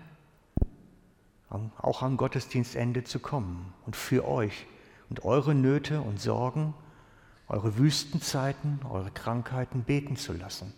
auch 1.78 2.02
am 2.02 2.16
Gottesdienstende 2.16 3.04
zu 3.04 3.20
kommen 3.20 3.72
und 3.86 3.94
für 3.94 4.26
euch 4.26 4.66
und 5.08 5.24
eure 5.24 5.54
Nöte 5.54 6.00
und 6.00 6.20
Sorgen, 6.20 6.74
eure 7.48 7.78
Wüstenzeiten, 7.78 8.80
eure 8.90 9.12
Krankheiten 9.12 9.84
beten 9.84 10.16
zu 10.16 10.32
lassen, 10.32 10.74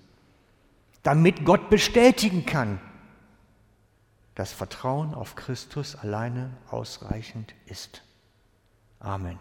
damit 1.03 1.47
Gott 1.47 1.71
bestätigen 1.71 2.45
kann, 2.45 2.79
das 4.39 4.53
Vertrauen 4.53 5.15
auf 5.15 5.35
Christus 5.35 5.97
alleine 5.97 6.51
ausreichend 6.71 7.57
ist. 7.67 8.05
Amen. 9.01 9.37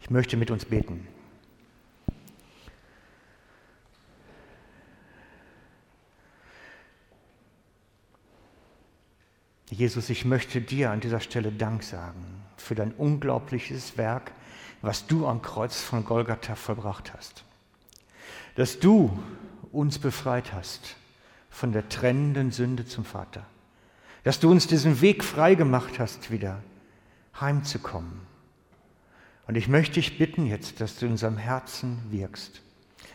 Ich 0.00 0.10
möchte 0.10 0.36
mit 0.36 0.50
uns 0.50 0.64
beten. 0.64 1.06
Jesus, 9.70 10.10
ich 10.10 10.24
möchte 10.24 10.60
dir 10.62 10.90
an 10.90 10.98
dieser 10.98 11.20
Stelle 11.20 11.52
Dank 11.52 11.84
sagen 11.84 12.42
für 12.56 12.74
dein 12.74 12.90
unglaubliches 12.94 13.96
Werk, 13.96 14.32
was 14.82 15.06
du 15.06 15.28
am 15.28 15.42
Kreuz 15.42 15.80
von 15.80 16.04
Golgatha 16.04 16.56
vollbracht 16.56 17.14
hast. 17.14 17.44
Dass 18.56 18.80
du 18.80 19.16
uns 19.70 20.00
befreit 20.00 20.52
hast 20.52 20.96
von 21.50 21.70
der 21.70 21.88
trennenden 21.88 22.50
Sünde 22.50 22.84
zum 22.84 23.04
Vater. 23.04 23.46
Dass 24.28 24.40
du 24.40 24.50
uns 24.50 24.66
diesen 24.66 25.00
Weg 25.00 25.24
frei 25.24 25.54
gemacht 25.54 25.98
hast, 25.98 26.30
wieder 26.30 26.62
heimzukommen. 27.40 28.20
Und 29.46 29.56
ich 29.56 29.68
möchte 29.68 29.94
dich 29.94 30.18
bitten 30.18 30.44
jetzt, 30.44 30.82
dass 30.82 30.98
du 30.98 31.06
in 31.06 31.12
unserem 31.12 31.38
Herzen 31.38 32.02
wirkst, 32.10 32.60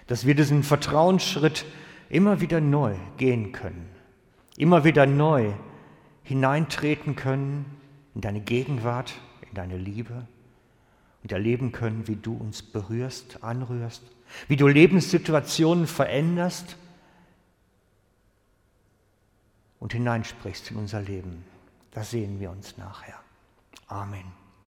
dass 0.07 0.25
wir 0.25 0.33
diesen 0.33 0.63
Vertrauensschritt 0.63 1.65
immer 2.09 2.41
wieder 2.41 2.61
neu 2.61 2.95
gehen 3.17 3.51
können, 3.51 3.87
immer 4.57 4.85
wieder 4.85 5.05
neu 5.05 5.51
hineintreten 6.23 7.15
können 7.15 7.65
in 8.15 8.21
deine 8.21 8.41
Gegenwart, 8.41 9.13
in 9.47 9.53
deine 9.53 9.77
Liebe 9.77 10.27
und 11.21 11.31
erleben 11.31 11.71
können, 11.71 12.07
wie 12.07 12.15
du 12.15 12.33
uns 12.35 12.63
berührst, 12.63 13.43
anrührst, 13.43 14.01
wie 14.47 14.57
du 14.57 14.67
Lebenssituationen 14.67 15.85
veränderst 15.85 16.75
und 19.83 19.91
hineinsprichst 19.91 20.71
in 20.71 20.77
unser 20.77 21.01
Leben. 21.01 21.43
Das 21.91 22.11
sehen 22.11 22.39
wir 22.39 22.51
uns 22.51 22.77
nachher. 22.77 23.19
Amen. 23.89 24.42